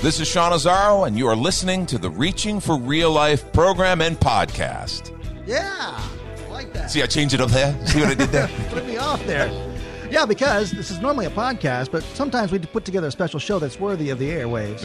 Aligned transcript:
This 0.00 0.20
is 0.20 0.28
Sean 0.28 0.52
Azzaro, 0.52 1.08
and 1.08 1.18
you 1.18 1.26
are 1.26 1.34
listening 1.34 1.84
to 1.86 1.98
the 1.98 2.08
Reaching 2.08 2.60
for 2.60 2.78
Real 2.78 3.10
Life 3.10 3.52
program 3.52 4.00
and 4.00 4.16
podcast. 4.18 5.12
Yeah, 5.44 5.98
I 5.98 6.48
like 6.52 6.72
that. 6.72 6.88
See, 6.92 7.02
I 7.02 7.06
changed 7.06 7.34
it 7.34 7.40
up 7.40 7.50
there. 7.50 7.74
See 7.84 7.98
what 8.00 8.10
I 8.10 8.14
did 8.14 8.28
there? 8.28 8.48
Put 8.70 8.86
me 8.86 8.96
off 8.96 9.24
there. 9.26 9.48
Yeah, 10.10 10.24
because 10.24 10.70
this 10.70 10.90
is 10.90 11.00
normally 11.00 11.26
a 11.26 11.30
podcast, 11.30 11.90
but 11.92 12.02
sometimes 12.02 12.50
we 12.50 12.58
put 12.58 12.84
together 12.86 13.08
a 13.08 13.10
special 13.10 13.38
show 13.38 13.58
that's 13.58 13.78
worthy 13.78 14.08
of 14.08 14.18
the 14.18 14.30
airwaves. 14.30 14.80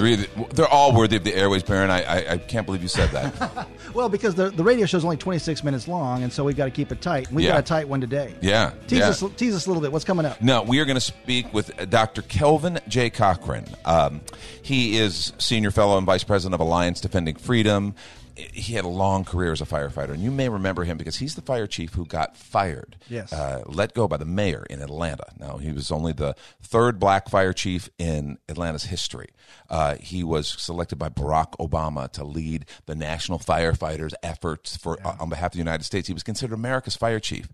They're 0.54 0.68
all 0.68 0.94
worthy 0.94 1.16
of 1.16 1.23
the 1.23 1.34
airways, 1.34 1.64
Baron. 1.64 1.90
I, 1.90 2.04
I, 2.04 2.31
I 2.34 2.38
can't 2.38 2.66
believe 2.66 2.81
you 2.81 2.88
said 2.90 3.09
that. 3.12 3.67
Well, 3.94 4.09
because 4.09 4.34
the, 4.34 4.50
the 4.50 4.64
radio 4.64 4.88
show 4.88 4.98
is 4.98 5.04
only 5.04 5.17
26 5.17 5.64
minutes 5.64 5.88
long, 5.88 6.23
and 6.23 6.34
so 6.34 6.44
we've 6.44 6.55
got 6.58 6.66
to 6.66 6.72
keep 6.72 6.91
it 6.91 7.00
tight. 7.00 7.28
And 7.28 7.36
we've 7.36 7.45
Yeah. 7.45 7.52
got 7.52 7.59
a 7.59 7.64
tight 7.64 7.88
one 7.88 8.02
today. 8.02 8.34
Yeah, 8.41 8.72
Tease, 8.88 9.00
yeah. 9.00 9.09
Us, 9.09 9.23
tease 9.38 9.54
us 9.54 9.67
a 9.67 9.70
little 9.70 9.84
bit. 9.84 9.91
What's 9.91 10.04
coming 10.05 10.25
up? 10.25 10.42
No, 10.42 10.64
we 10.64 10.80
are 10.80 10.86
going 10.86 10.95
to 10.95 11.02
speak 11.02 11.53
with 11.53 11.80
uh, 11.80 11.86
Dr. 11.86 12.23
Kelvin 12.23 12.80
J. 12.88 13.12
Cochran. 13.12 13.66
Um, 13.86 14.22
he 14.64 14.97
is 14.97 15.31
senior 15.38 15.69
fellow 15.69 15.97
and 16.00 16.08
vice 16.08 16.23
president 16.23 16.56
of 16.56 16.59
Alliance 16.59 17.02
Defending 17.02 17.36
Freedom. 17.36 17.94
He 18.36 18.73
had 18.73 18.84
a 18.84 18.88
long 18.89 19.26
career 19.26 19.52
as 19.52 19.62
a 19.62 19.66
firefighter, 19.66 20.09
and 20.09 20.23
you 20.23 20.31
may 20.31 20.50
remember 20.50 20.84
him 20.86 20.98
because 20.98 21.17
he's 21.17 21.36
the 21.36 21.42
fire 21.42 21.67
chief 21.67 21.94
who 21.94 22.06
got 22.06 22.36
fired, 22.36 22.95
Yes. 23.08 23.31
uh, 23.31 23.62
let 23.67 23.94
go 23.94 24.08
by 24.08 24.17
the 24.17 24.25
mayor 24.25 24.66
in 24.70 24.81
Atlanta. 24.81 25.25
Now, 25.38 25.58
he 25.58 25.72
was 25.72 25.92
only 25.92 26.14
the 26.14 26.36
third 26.62 27.00
black 27.00 27.30
fire 27.30 27.53
chief 27.53 27.90
in 28.00 28.40
Atlanta's 28.50 28.86
history. 28.86 29.30
Uh, 29.70 29.95
he 30.00 30.23
was 30.23 30.48
selected 30.48 30.95
by 30.98 31.09
Barack 31.09 31.52
Obama 31.59 32.12
to 32.14 32.23
lead 32.23 32.66
the 32.88 32.95
national 32.95 33.38
firefighters' 33.38 34.14
efforts 34.23 34.78
for 34.78 34.97
uh, 35.06 35.16
on 35.20 35.30
behalf 35.30 35.47
of 35.47 35.53
the 35.53 35.58
United 35.59 35.84
States. 35.84 36.08
He 36.08 36.14
was 36.14 36.23
considered 36.23 36.56
America's 36.56 36.95
fire 36.95 37.20
chief. 37.20 37.50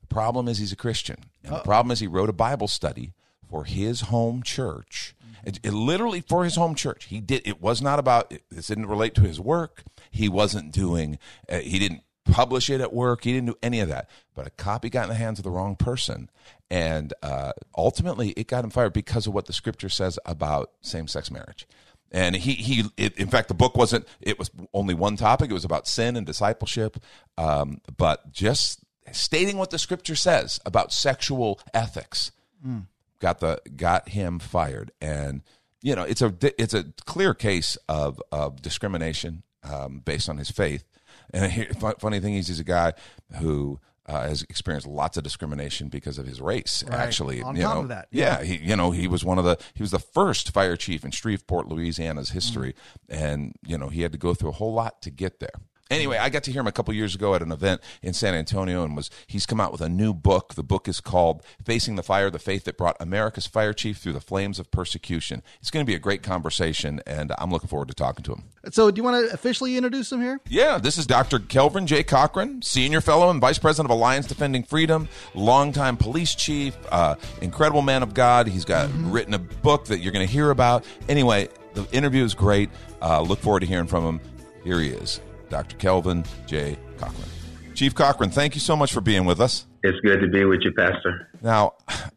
The 0.00 0.06
problem 0.06 0.48
is 0.48 0.58
he's 0.58 0.72
a 0.72 0.76
Christian, 0.76 1.16
and 1.44 1.54
the 1.56 1.60
problem 1.60 1.90
is 1.90 2.00
he 2.00 2.06
wrote 2.06 2.30
a 2.30 2.34
Bible 2.34 2.68
study 2.68 3.12
for 3.50 3.64
his 3.64 4.02
home 4.02 4.42
church. 4.42 5.14
It, 5.44 5.60
it 5.62 5.72
literally 5.72 6.20
for 6.20 6.44
his 6.44 6.56
home 6.56 6.74
church. 6.74 7.04
He 7.06 7.20
did. 7.20 7.42
It 7.46 7.60
was 7.60 7.82
not 7.82 7.98
about. 7.98 8.32
This 8.50 8.68
didn't 8.68 8.86
relate 8.86 9.14
to 9.16 9.22
his 9.22 9.40
work. 9.40 9.82
He 10.10 10.28
wasn't 10.28 10.72
doing. 10.72 11.18
Uh, 11.48 11.58
he 11.58 11.78
didn't 11.78 12.02
publish 12.24 12.70
it 12.70 12.80
at 12.80 12.92
work. 12.92 13.24
He 13.24 13.32
didn't 13.32 13.46
do 13.46 13.58
any 13.62 13.80
of 13.80 13.88
that. 13.88 14.08
But 14.34 14.46
a 14.46 14.50
copy 14.50 14.90
got 14.90 15.04
in 15.04 15.08
the 15.08 15.14
hands 15.14 15.38
of 15.38 15.42
the 15.44 15.50
wrong 15.50 15.76
person, 15.76 16.30
and 16.70 17.12
uh, 17.22 17.52
ultimately 17.76 18.30
it 18.30 18.46
got 18.46 18.64
him 18.64 18.70
fired 18.70 18.92
because 18.92 19.26
of 19.26 19.34
what 19.34 19.46
the 19.46 19.52
scripture 19.52 19.88
says 19.88 20.18
about 20.24 20.70
same-sex 20.80 21.30
marriage. 21.30 21.66
And 22.10 22.36
he 22.36 22.52
he. 22.52 22.84
It, 22.96 23.16
in 23.18 23.28
fact, 23.28 23.48
the 23.48 23.54
book 23.54 23.76
wasn't. 23.76 24.06
It 24.20 24.38
was 24.38 24.50
only 24.72 24.94
one 24.94 25.16
topic. 25.16 25.50
It 25.50 25.54
was 25.54 25.64
about 25.64 25.88
sin 25.88 26.16
and 26.16 26.26
discipleship. 26.26 26.98
Um, 27.38 27.80
but 27.96 28.32
just 28.32 28.80
stating 29.10 29.56
what 29.58 29.70
the 29.70 29.78
scripture 29.78 30.14
says 30.14 30.60
about 30.64 30.92
sexual 30.92 31.58
ethics 31.74 32.32
got 33.22 33.38
the 33.40 33.58
got 33.76 34.10
him 34.10 34.38
fired. 34.38 34.90
And 35.00 35.42
you 35.80 35.96
know 35.96 36.02
it's 36.02 36.20
a 36.20 36.34
it's 36.60 36.74
a 36.74 36.84
clear 37.06 37.32
case 37.32 37.78
of 37.88 38.20
of 38.30 38.60
discrimination 38.60 39.42
um, 39.62 40.00
based 40.04 40.28
on 40.28 40.36
his 40.36 40.50
faith. 40.50 40.84
And 41.32 41.50
here, 41.50 41.68
fu- 41.80 41.94
funny 41.98 42.20
thing 42.20 42.34
is 42.34 42.48
he's 42.48 42.60
a 42.60 42.64
guy 42.64 42.92
who 43.40 43.80
uh, 44.06 44.22
has 44.28 44.42
experienced 44.42 44.86
lots 44.86 45.16
of 45.16 45.22
discrimination 45.22 45.88
because 45.88 46.18
of 46.18 46.26
his 46.26 46.40
race 46.40 46.82
Right. 46.86 46.98
actually 46.98 47.40
On 47.40 47.54
you 47.56 47.62
top 47.62 47.74
know. 47.76 47.80
of 47.82 47.88
that, 47.88 48.08
yeah, 48.10 48.40
yeah. 48.40 48.44
he 48.44 48.56
you 48.68 48.76
know 48.76 48.90
he 48.90 49.06
was 49.08 49.24
one 49.24 49.38
of 49.38 49.44
the 49.44 49.56
he 49.74 49.82
was 49.82 49.92
the 49.92 50.00
first 50.00 50.52
fire 50.52 50.76
chief 50.76 51.04
in 51.04 51.10
Shreveport 51.12 51.68
Louisiana's 51.68 52.30
history. 52.30 52.74
And 53.08 53.54
you 53.66 53.78
know 53.78 53.88
he 53.88 54.02
had 54.02 54.12
to 54.12 54.18
go 54.18 54.34
through 54.34 54.50
a 54.50 54.58
whole 54.60 54.74
lot 54.74 55.00
to 55.02 55.10
get 55.10 55.38
there 55.40 55.54
Anyway, 55.90 56.16
I 56.16 56.30
got 56.30 56.42
to 56.44 56.52
hear 56.52 56.60
him 56.60 56.66
a 56.66 56.72
couple 56.72 56.94
years 56.94 57.14
ago 57.14 57.34
at 57.34 57.42
an 57.42 57.52
event 57.52 57.82
in 58.00 58.14
San 58.14 58.34
Antonio, 58.34 58.82
and 58.82 58.96
was 58.96 59.10
he's 59.26 59.44
come 59.44 59.60
out 59.60 59.72
with 59.72 59.82
a 59.82 59.90
new 59.90 60.14
book. 60.14 60.54
The 60.54 60.62
book 60.62 60.88
is 60.88 61.00
called 61.00 61.42
"Facing 61.64 61.96
the 61.96 62.02
Fire: 62.02 62.30
The 62.30 62.38
Faith 62.38 62.64
That 62.64 62.78
Brought 62.78 62.96
America's 62.98 63.46
Fire 63.46 63.74
Chief 63.74 63.98
Through 63.98 64.14
the 64.14 64.20
Flames 64.20 64.58
of 64.58 64.70
Persecution." 64.70 65.42
It's 65.60 65.70
going 65.70 65.84
to 65.84 65.90
be 65.90 65.94
a 65.94 65.98
great 65.98 66.22
conversation, 66.22 67.00
and 67.06 67.32
I'm 67.38 67.50
looking 67.50 67.68
forward 67.68 67.88
to 67.88 67.94
talking 67.94 68.22
to 68.24 68.32
him. 68.32 68.44
So, 68.70 68.90
do 68.90 68.98
you 68.98 69.02
want 69.04 69.28
to 69.28 69.34
officially 69.34 69.76
introduce 69.76 70.10
him 70.10 70.22
here? 70.22 70.40
Yeah, 70.48 70.78
this 70.78 70.96
is 70.96 71.06
Dr. 71.06 71.38
Kelvin 71.40 71.86
J. 71.86 72.02
Cochran, 72.02 72.62
senior 72.62 73.00
fellow 73.00 73.28
and 73.28 73.40
vice 73.40 73.58
president 73.58 73.92
of 73.92 73.96
Alliance 73.98 74.26
Defending 74.26 74.62
Freedom, 74.62 75.08
longtime 75.34 75.96
police 75.98 76.34
chief, 76.34 76.76
uh, 76.90 77.16
incredible 77.42 77.82
man 77.82 78.02
of 78.02 78.14
God. 78.14 78.46
He's 78.46 78.64
got 78.64 78.88
written 78.94 79.34
a 79.34 79.38
book 79.38 79.86
that 79.86 79.98
you're 79.98 80.12
going 80.12 80.26
to 80.26 80.32
hear 80.32 80.50
about. 80.50 80.86
Anyway, 81.08 81.48
the 81.74 81.86
interview 81.92 82.24
is 82.24 82.34
great. 82.34 82.70
Uh, 83.02 83.20
look 83.20 83.40
forward 83.40 83.60
to 83.60 83.66
hearing 83.66 83.86
from 83.88 84.04
him. 84.04 84.20
Here 84.64 84.78
he 84.80 84.88
is, 84.88 85.20
Dr. 85.52 85.76
Kelvin 85.76 86.24
J. 86.46 86.78
Cochran. 86.96 87.28
Chief 87.74 87.94
Cochran, 87.94 88.30
thank 88.30 88.54
you 88.54 88.60
so 88.60 88.74
much 88.74 88.90
for 88.90 89.02
being 89.02 89.26
with 89.26 89.38
us. 89.38 89.66
It's 89.82 90.00
good 90.00 90.20
to 90.20 90.28
be 90.28 90.46
with 90.46 90.60
you, 90.62 90.72
Pastor. 90.72 91.28
Now, 91.42 91.74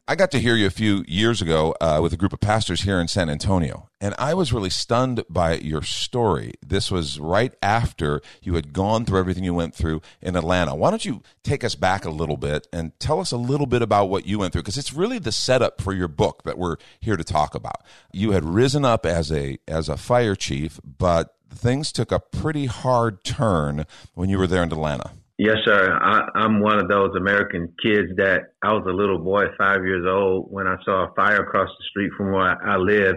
I 0.07 0.16
got 0.16 0.31
to 0.31 0.40
hear 0.40 0.56
you 0.56 0.68
a 0.68 0.72
few 0.72 1.03
years 1.06 1.41
ago 1.41 1.75
uh, 1.81 2.00
with 2.01 2.13
a 2.13 2.18
group 2.18 2.31
of 2.31 2.40
pastors 2.40 2.84
here 2.84 2.97
in 2.97 3.09
San 3.09 3.29
Antonio, 3.29 3.90
and 4.00 4.16
I 4.18 4.35
was 4.35 4.53
really 4.53 4.69
stunned 4.69 5.24
by 5.29 5.56
your 5.56 5.81
story. 5.81 6.53
This 6.66 6.90
was 6.90 7.19
right 7.19 7.53
after 7.62 8.22
you 8.41 8.53
had 8.53 8.72
gone 8.72 9.03
through 9.03 9.19
everything 9.19 9.44
you 9.44 9.53
went 9.53 9.75
through 9.75 10.01
in 10.22 10.38
Atlanta. 10.38 10.75
Why 10.75 10.90
don't 10.90 11.03
you 11.03 11.22
take 11.44 11.66
us 11.66 11.75
back 11.75 12.06
a 12.06 12.12
little 12.12 12.38
bit 12.38 12.68
and 12.72 12.97
tell 13.00 13.19
us 13.19 13.34
a 13.34 13.38
little 13.38 13.68
bit 13.68 13.81
about 13.81 14.06
what 14.06 14.25
you 14.25 14.40
went 14.40 14.53
through? 14.53 14.62
Because 14.62 14.78
it's 14.78 14.94
really 14.94 15.19
the 15.19 15.34
setup 15.34 15.81
for 15.81 15.91
your 15.91 16.07
book 16.07 16.44
that 16.44 16.57
we're 16.57 16.78
here 17.01 17.18
to 17.18 17.24
talk 17.24 17.53
about. 17.53 17.84
You 18.13 18.31
had 18.31 18.45
risen 18.45 18.85
up 18.85 19.06
as 19.06 19.29
a 19.31 19.57
as 19.68 19.90
a 19.90 19.97
fire 19.97 20.35
chief, 20.35 20.79
but 20.85 21.34
things 21.57 21.91
took 21.91 22.11
a 22.11 22.19
pretty 22.19 22.66
hard 22.66 23.23
turn 23.23 23.85
when 24.13 24.29
you 24.29 24.38
were 24.38 24.47
there 24.47 24.63
in 24.63 24.71
Atlanta. 24.71 25.11
Yes, 25.38 25.57
sir. 25.66 25.99
I, 26.01 26.29
I'm 26.35 26.61
one 26.61 26.79
of 26.79 26.88
those 26.88 27.11
American 27.17 27.73
kids 27.83 28.07
that 28.17 28.53
I 28.63 28.71
was 28.71 28.85
a 28.88 28.93
little 28.93 29.19
boy, 29.19 29.45
five 29.57 29.83
years 29.83 30.05
old, 30.07 30.47
when 30.49 30.65
I 30.65 30.77
saw 30.85 31.05
a 31.05 31.13
fire 31.13 31.41
across 31.41 31.67
the 31.67 31.85
street 31.89 32.11
from 32.15 32.31
where 32.31 32.41
I, 32.41 32.75
I 32.75 32.77
live. 32.77 33.15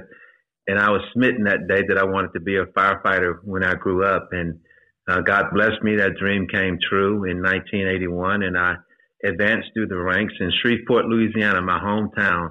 And 0.66 0.80
I 0.80 0.90
was 0.90 1.00
smitten 1.14 1.44
that 1.44 1.68
day 1.68 1.82
that 1.86 1.96
I 1.96 2.04
wanted 2.04 2.32
to 2.32 2.40
be 2.40 2.56
a 2.56 2.66
firefighter 2.66 3.36
when 3.44 3.62
I 3.62 3.74
grew 3.74 4.04
up. 4.04 4.30
And 4.32 4.58
uh, 5.08 5.20
God 5.20 5.46
blessed 5.54 5.82
me. 5.82 5.96
That 5.96 6.16
dream 6.18 6.48
came 6.48 6.78
true 6.90 7.24
in 7.24 7.40
1981. 7.40 8.42
And 8.42 8.58
I 8.58 8.74
advanced 9.24 9.68
through 9.72 9.86
the 9.86 9.96
ranks 9.96 10.34
in 10.40 10.52
Shreveport, 10.60 11.06
Louisiana, 11.06 11.62
my 11.62 11.78
hometown, 11.78 12.50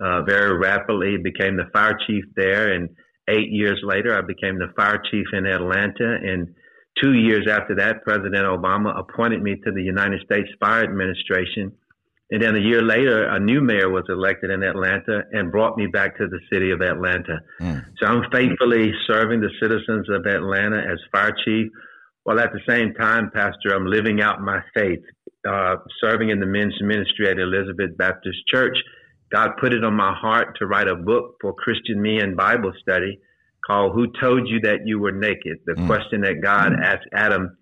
uh, 0.00 0.22
very 0.22 0.56
rapidly, 0.56 1.16
became 1.16 1.56
the 1.56 1.68
fire 1.72 1.98
chief 2.06 2.24
there. 2.36 2.72
And 2.72 2.88
eight 3.28 3.50
years 3.50 3.80
later, 3.84 4.16
I 4.16 4.22
became 4.22 4.58
the 4.58 4.72
fire 4.76 5.00
chief 5.10 5.26
in 5.32 5.46
Atlanta. 5.46 6.18
And 6.22 6.54
two 7.02 7.14
years 7.14 7.46
after 7.48 7.74
that, 7.76 8.02
President 8.04 8.44
Obama 8.44 8.98
appointed 8.98 9.42
me 9.42 9.56
to 9.64 9.72
the 9.72 9.82
United 9.82 10.20
States 10.24 10.48
Fire 10.60 10.82
Administration. 10.82 11.72
And 12.30 12.42
then 12.42 12.56
a 12.56 12.60
year 12.60 12.82
later, 12.82 13.26
a 13.26 13.40
new 13.40 13.62
mayor 13.62 13.88
was 13.88 14.04
elected 14.08 14.50
in 14.50 14.62
Atlanta 14.62 15.22
and 15.32 15.50
brought 15.50 15.78
me 15.78 15.86
back 15.86 16.18
to 16.18 16.26
the 16.28 16.40
city 16.52 16.70
of 16.70 16.82
Atlanta. 16.82 17.40
So 17.98 18.06
I'm 18.06 18.24
faithfully 18.30 18.92
serving 19.06 19.40
the 19.40 19.50
citizens 19.62 20.08
of 20.10 20.26
Atlanta 20.26 20.76
as 20.78 20.98
fire 21.10 21.34
chief, 21.44 21.70
while 22.24 22.38
at 22.38 22.52
the 22.52 22.60
same 22.68 22.92
time, 22.92 23.30
Pastor, 23.32 23.74
I'm 23.74 23.86
living 23.86 24.20
out 24.20 24.42
my 24.42 24.60
faith, 24.74 25.00
uh, 25.48 25.76
serving 26.02 26.28
in 26.28 26.38
the 26.38 26.46
men's 26.46 26.76
ministry 26.82 27.30
at 27.30 27.38
Elizabeth 27.38 27.96
Baptist 27.96 28.38
Church. 28.52 28.76
God 29.32 29.50
put 29.60 29.74
it 29.74 29.84
on 29.84 29.94
my 29.94 30.14
heart 30.14 30.56
to 30.58 30.66
write 30.66 30.88
a 30.88 30.96
book 30.96 31.36
for 31.40 31.52
Christian 31.54 32.02
men 32.02 32.34
Bible 32.34 32.72
study 32.80 33.20
called 33.66 33.92
Who 33.94 34.06
Told 34.20 34.48
You 34.48 34.60
That 34.60 34.86
You 34.86 34.98
Were 34.98 35.12
Naked? 35.12 35.58
The 35.66 35.74
mm. 35.74 35.86
question 35.86 36.22
that 36.22 36.40
God 36.42 36.72
mm. 36.72 36.82
asked 36.82 37.06
Adam 37.12 37.56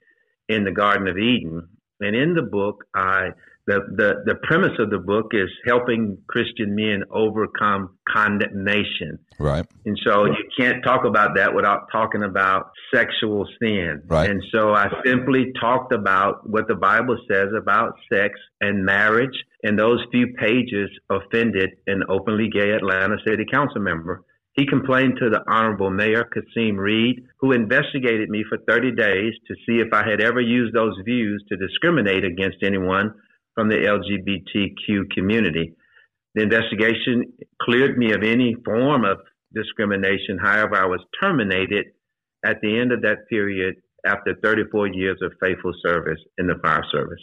in 0.48 0.64
the 0.64 0.72
Garden 0.72 1.08
of 1.08 1.18
Eden. 1.18 1.68
And 2.00 2.14
in 2.14 2.34
the 2.34 2.42
book, 2.42 2.84
I 2.94 3.30
the, 3.66 3.80
the, 3.96 4.22
the 4.24 4.34
premise 4.44 4.78
of 4.78 4.90
the 4.90 4.98
book 4.98 5.32
is 5.32 5.48
helping 5.66 6.18
Christian 6.28 6.76
men 6.76 7.02
overcome 7.10 7.98
condemnation. 8.08 9.18
Right. 9.40 9.66
And 9.84 9.98
so 10.04 10.26
you 10.26 10.48
can't 10.56 10.84
talk 10.84 11.04
about 11.04 11.34
that 11.34 11.52
without 11.52 11.88
talking 11.90 12.22
about 12.22 12.70
sexual 12.94 13.46
sin. 13.60 14.02
Right. 14.06 14.30
And 14.30 14.40
so 14.52 14.72
I 14.72 14.88
simply 15.04 15.52
talked 15.60 15.92
about 15.92 16.48
what 16.48 16.68
the 16.68 16.76
Bible 16.76 17.18
says 17.28 17.48
about 17.58 17.94
sex 18.12 18.38
and 18.60 18.84
marriage. 18.84 19.34
And 19.66 19.76
those 19.76 19.98
few 20.12 20.28
pages 20.38 20.88
offended 21.10 21.70
an 21.88 22.04
openly 22.08 22.48
gay 22.48 22.70
Atlanta 22.70 23.16
City 23.26 23.44
Council 23.50 23.80
member. 23.80 24.22
He 24.52 24.64
complained 24.64 25.14
to 25.18 25.28
the 25.28 25.42
Honorable 25.48 25.90
Mayor 25.90 26.22
Kasim 26.22 26.76
Reed, 26.76 27.24
who 27.40 27.50
investigated 27.50 28.30
me 28.30 28.44
for 28.48 28.58
30 28.58 28.92
days 28.92 29.34
to 29.48 29.54
see 29.66 29.80
if 29.80 29.92
I 29.92 30.08
had 30.08 30.20
ever 30.20 30.40
used 30.40 30.72
those 30.72 30.94
views 31.04 31.44
to 31.48 31.56
discriminate 31.56 32.22
against 32.22 32.58
anyone 32.62 33.12
from 33.56 33.68
the 33.68 33.74
LGBTQ 33.74 35.10
community. 35.10 35.74
The 36.36 36.44
investigation 36.44 37.32
cleared 37.60 37.98
me 37.98 38.12
of 38.12 38.22
any 38.22 38.54
form 38.64 39.04
of 39.04 39.18
discrimination. 39.52 40.38
However, 40.40 40.76
I 40.76 40.86
was 40.86 41.00
terminated 41.20 41.86
at 42.44 42.60
the 42.62 42.78
end 42.78 42.92
of 42.92 43.02
that 43.02 43.28
period 43.28 43.74
after 44.06 44.36
34 44.44 44.86
years 44.94 45.18
of 45.22 45.32
faithful 45.42 45.72
service 45.82 46.20
in 46.38 46.46
the 46.46 46.54
fire 46.62 46.84
service 46.92 47.20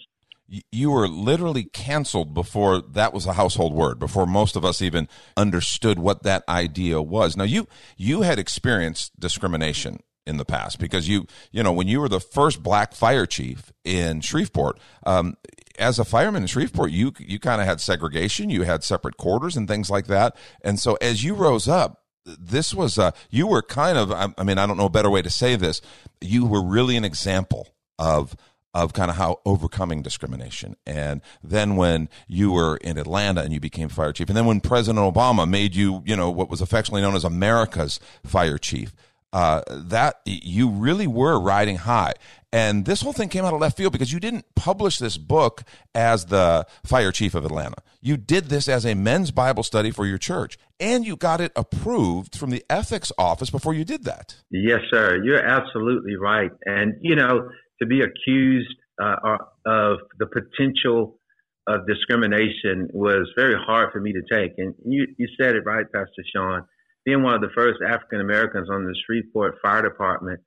you 0.72 0.92
were 0.92 1.08
literally 1.08 1.64
canceled 1.64 2.34
before 2.34 2.82
that 2.82 3.14
was 3.14 3.26
a 3.26 3.34
household 3.34 3.74
word 3.74 4.00
before 4.00 4.26
most 4.26 4.56
of 4.56 4.64
us 4.64 4.82
even 4.82 5.08
understood 5.36 6.00
what 6.00 6.24
that 6.24 6.44
idea 6.48 7.02
was. 7.02 7.36
Now 7.36 7.44
you 7.44 7.68
you 7.98 8.22
had 8.22 8.40
experienced 8.40 9.20
discrimination 9.20 10.00
in 10.26 10.38
the 10.38 10.46
past 10.46 10.80
because 10.80 11.08
you 11.08 11.26
you 11.52 11.64
know 11.64 11.72
when 11.72 11.88
you 11.88 12.00
were 12.00 12.10
the 12.10 12.20
first 12.20 12.64
black 12.64 12.94
fire 12.94 13.26
chief 13.26 13.72
in 13.84 14.22
Shreveport 14.22 14.80
um, 15.06 15.36
as 15.78 16.00
a 16.00 16.06
fireman 16.06 16.44
in 16.44 16.48
Shreveport 16.48 16.92
you 16.92 17.14
you 17.20 17.40
kind 17.40 17.60
of 17.60 17.68
had 17.68 17.82
segregation 17.82 18.50
you 18.50 18.64
had 18.64 18.84
separate 18.84 19.18
quarters 19.18 19.58
and 19.58 19.68
things 19.68 19.90
like 19.90 20.08
that. 20.08 20.36
And 20.62 20.80
so 20.80 20.98
as 21.02 21.24
you 21.24 21.34
rose 21.34 21.68
up 21.68 22.04
this 22.26 22.74
was 22.74 22.98
uh, 22.98 23.12
you 23.30 23.48
were 23.48 23.62
kind 23.62 23.98
of 23.98 24.12
I 24.12 24.44
mean 24.44 24.58
I 24.58 24.66
don't 24.66 24.78
know 24.78 24.86
a 24.86 24.90
better 24.90 25.10
way 25.10 25.22
to 25.22 25.30
say 25.30 25.56
this. 25.56 25.82
You 26.22 26.46
were 26.46 26.64
really 26.64 26.96
an 26.96 27.04
example 27.04 27.76
of 28.00 28.36
of 28.74 28.94
kind 28.94 29.10
of 29.12 29.18
how 29.18 29.40
overcoming 29.46 30.02
discrimination. 30.02 30.75
And 30.86 31.22
then 31.44 31.75
when 31.75 32.10
you 32.28 32.52
were 32.52 32.78
in 32.78 32.98
Atlanta 32.98 33.42
and 33.42 33.54
you 33.54 33.60
became 33.60 33.90
fire 33.90 34.12
chief, 34.12 34.30
and 34.30 34.38
then 34.38 34.46
when 34.46 34.62
President 34.62 35.04
Obama 35.04 35.48
made 35.48 35.75
you, 35.75 36.02
you 36.06 36.16
know, 36.16 36.31
what 36.31 36.50
was 36.50 36.62
affectionately 36.62 37.02
known 37.02 37.16
as 37.16 37.24
America's 37.24 38.00
fire 38.24 38.58
chief, 38.58 38.96
uh, 39.34 39.62
that 39.68 40.22
you 40.25 40.70
really 40.70 41.08
were 41.08 41.40
riding 41.40 41.78
high. 41.78 42.14
And 42.52 42.86
this 42.86 43.02
whole 43.02 43.14
thing 43.14 43.30
came 43.30 43.46
out 43.46 43.54
of 43.56 43.60
left 43.60 43.75
field 43.75 43.92
because 43.92 44.14
you 44.14 44.20
didn't 44.20 44.46
publish 44.56 45.00
this 45.00 45.18
book 45.18 45.64
as 45.96 46.26
the 46.26 46.68
fire 46.84 47.12
chief 47.12 47.34
of 47.34 47.46
Atlanta. 47.46 47.78
You 48.00 48.16
did 48.16 48.50
this 48.50 48.68
as 48.68 48.86
a 48.86 48.94
men's 48.94 49.31
Bible 49.31 49.64
study 49.64 49.90
for 49.90 50.06
your 50.06 50.19
church, 50.19 50.60
and 50.80 51.04
you 51.04 51.16
got 51.16 51.42
it 51.42 51.52
approved 51.56 52.36
from 52.36 52.52
the 52.52 52.64
ethics 52.69 53.12
office 53.18 53.50
before 53.50 53.74
you 53.74 53.84
did 53.84 54.04
that. 54.04 54.36
Yes, 54.52 54.81
sir. 54.92 55.24
You're 55.24 55.44
absolutely 55.44 56.16
right. 56.16 56.52
And, 56.68 56.94
you 57.02 57.16
know, 57.16 57.50
to 57.83 57.88
be 57.88 58.01
accused 58.01 58.75
uh, 59.01 59.38
of 59.65 59.97
the 60.19 60.27
potential 60.27 61.19
of 61.68 61.88
discrimination 61.88 62.89
was 62.94 63.30
very 63.35 63.56
hard 63.56 63.91
for 63.91 64.00
me 64.00 64.13
to 64.13 64.21
take. 64.31 64.51
And 64.57 64.74
you, 64.85 65.07
you 65.18 65.27
said 65.39 65.56
it 65.56 65.63
right, 65.65 65.85
Pastor 65.94 66.24
Sean. 66.33 66.63
Being 67.06 67.24
one 67.24 67.33
of 67.35 67.41
the 67.41 67.51
first 67.56 67.80
African 67.85 68.21
Americans 68.21 68.69
on 68.69 68.85
the 68.85 68.95
Shreveport 69.06 69.56
Fire 69.62 69.81
Department, 69.81 70.39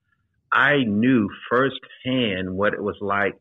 I 0.52 0.84
knew 0.84 1.28
firsthand 1.50 2.50
what 2.50 2.72
it 2.72 2.82
was 2.82 2.96
like 3.00 3.34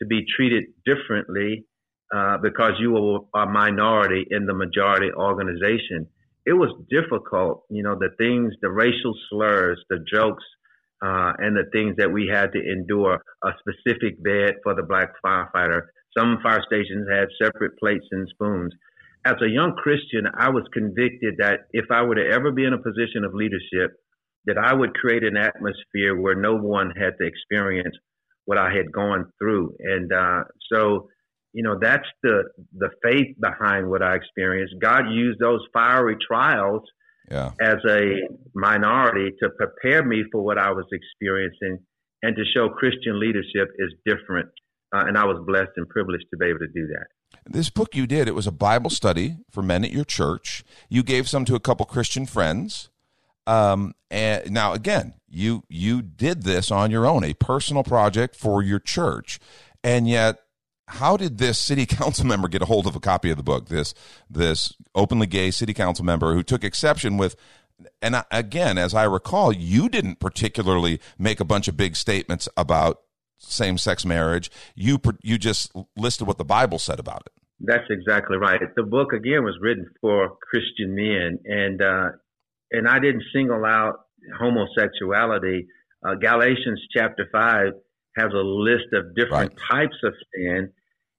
to 0.00 0.06
be 0.06 0.24
treated 0.36 0.64
differently 0.86 1.66
uh, 2.14 2.38
because 2.38 2.72
you 2.78 2.92
were 2.92 3.20
a 3.34 3.46
minority 3.46 4.26
in 4.30 4.46
the 4.46 4.54
majority 4.54 5.10
organization. 5.12 6.06
It 6.46 6.54
was 6.54 6.70
difficult, 6.90 7.64
you 7.70 7.82
know, 7.82 7.94
the 7.98 8.10
things, 8.18 8.54
the 8.62 8.70
racial 8.70 9.14
slurs, 9.28 9.82
the 9.90 10.04
jokes, 10.12 10.44
uh, 11.02 11.32
and 11.38 11.56
the 11.56 11.68
things 11.72 11.96
that 11.98 12.12
we 12.12 12.30
had 12.32 12.52
to 12.52 12.60
endure. 12.60 13.22
A 13.44 13.50
specific 13.58 14.22
bed 14.22 14.54
for 14.62 14.74
the 14.74 14.84
black 14.84 15.10
firefighter. 15.24 15.82
Some 16.16 16.38
fire 16.42 16.62
stations 16.66 17.08
had 17.10 17.28
separate 17.42 17.76
plates 17.78 18.06
and 18.12 18.28
spoons. 18.28 18.72
As 19.24 19.36
a 19.42 19.48
young 19.48 19.74
Christian, 19.76 20.26
I 20.38 20.50
was 20.50 20.64
convicted 20.72 21.34
that 21.38 21.60
if 21.72 21.86
I 21.90 22.02
were 22.02 22.16
to 22.16 22.28
ever 22.32 22.52
be 22.52 22.64
in 22.64 22.72
a 22.72 22.78
position 22.78 23.24
of 23.24 23.34
leadership, 23.34 23.92
that 24.46 24.58
I 24.58 24.74
would 24.74 24.94
create 24.94 25.22
an 25.22 25.36
atmosphere 25.36 26.20
where 26.20 26.34
no 26.34 26.56
one 26.56 26.90
had 26.96 27.14
to 27.20 27.26
experience 27.26 27.96
what 28.44 28.58
I 28.58 28.74
had 28.74 28.92
gone 28.92 29.30
through. 29.38 29.74
And 29.78 30.12
uh, 30.12 30.44
so, 30.72 31.08
you 31.52 31.62
know, 31.62 31.78
that's 31.80 32.08
the 32.22 32.44
the 32.76 32.90
faith 33.02 33.36
behind 33.40 33.88
what 33.88 34.02
I 34.02 34.16
experienced. 34.16 34.74
God 34.80 35.10
used 35.10 35.38
those 35.38 35.60
fiery 35.72 36.16
trials 36.26 36.82
yeah. 37.32 37.50
as 37.60 37.78
a 37.88 38.12
minority 38.54 39.30
to 39.42 39.48
prepare 39.50 40.04
me 40.04 40.24
for 40.30 40.42
what 40.42 40.58
I 40.58 40.70
was 40.70 40.84
experiencing 40.92 41.78
and 42.22 42.36
to 42.36 42.42
show 42.54 42.68
Christian 42.68 43.18
leadership 43.18 43.68
is 43.78 43.92
different. 44.06 44.48
Uh, 44.94 45.04
and 45.06 45.16
I 45.16 45.24
was 45.24 45.42
blessed 45.46 45.70
and 45.76 45.88
privileged 45.88 46.26
to 46.30 46.36
be 46.36 46.46
able 46.46 46.58
to 46.58 46.68
do 46.68 46.86
that. 46.88 47.06
This 47.46 47.70
book 47.70 47.96
you 47.96 48.06
did, 48.06 48.28
it 48.28 48.34
was 48.34 48.46
a 48.46 48.52
Bible 48.52 48.90
study 48.90 49.38
for 49.50 49.62
men 49.62 49.84
at 49.84 49.90
your 49.90 50.04
church. 50.04 50.62
You 50.90 51.02
gave 51.02 51.28
some 51.28 51.46
to 51.46 51.54
a 51.54 51.60
couple 51.60 51.86
Christian 51.86 52.26
friends. 52.26 52.90
Um, 53.46 53.94
and 54.10 54.52
now 54.52 54.74
again, 54.74 55.14
you 55.28 55.64
you 55.68 56.02
did 56.02 56.44
this 56.44 56.70
on 56.70 56.90
your 56.90 57.06
own, 57.06 57.24
a 57.24 57.34
personal 57.34 57.82
project 57.82 58.36
for 58.36 58.62
your 58.62 58.78
church, 58.78 59.40
and 59.82 60.06
yet 60.06 60.38
how 60.88 61.16
did 61.16 61.38
this 61.38 61.58
city 61.58 61.86
council 61.86 62.26
member 62.26 62.48
get 62.48 62.62
a 62.62 62.66
hold 62.66 62.86
of 62.86 62.96
a 62.96 63.00
copy 63.00 63.30
of 63.30 63.36
the 63.36 63.42
book? 63.42 63.68
This 63.68 63.94
this 64.28 64.74
openly 64.94 65.26
gay 65.26 65.50
city 65.50 65.74
council 65.74 66.04
member 66.04 66.34
who 66.34 66.42
took 66.42 66.64
exception 66.64 67.16
with 67.16 67.36
and 68.00 68.22
again, 68.30 68.78
as 68.78 68.94
I 68.94 69.04
recall, 69.04 69.52
you 69.52 69.88
didn't 69.88 70.20
particularly 70.20 71.00
make 71.18 71.40
a 71.40 71.44
bunch 71.44 71.68
of 71.68 71.76
big 71.76 71.96
statements 71.96 72.48
about 72.56 73.00
same-sex 73.38 74.04
marriage. 74.04 74.50
You 74.74 75.00
you 75.22 75.38
just 75.38 75.72
listed 75.96 76.26
what 76.26 76.38
the 76.38 76.44
Bible 76.44 76.78
said 76.78 77.00
about 77.00 77.22
it. 77.26 77.32
That's 77.60 77.88
exactly 77.90 78.36
right. 78.36 78.60
The 78.76 78.82
book 78.82 79.12
again 79.12 79.44
was 79.44 79.56
written 79.60 79.86
for 80.00 80.36
Christian 80.48 80.94
men, 80.94 81.38
and 81.44 81.82
uh, 81.82 82.08
and 82.70 82.88
I 82.88 82.98
didn't 82.98 83.24
single 83.32 83.64
out 83.64 84.00
homosexuality. 84.38 85.66
Uh, 86.04 86.14
Galatians 86.14 86.80
chapter 86.96 87.28
five 87.32 87.72
has 88.16 88.32
a 88.32 88.44
list 88.44 88.92
of 88.92 89.14
different 89.14 89.52
right. 89.52 89.88
types 89.88 89.96
of 90.04 90.14
sin, 90.34 90.70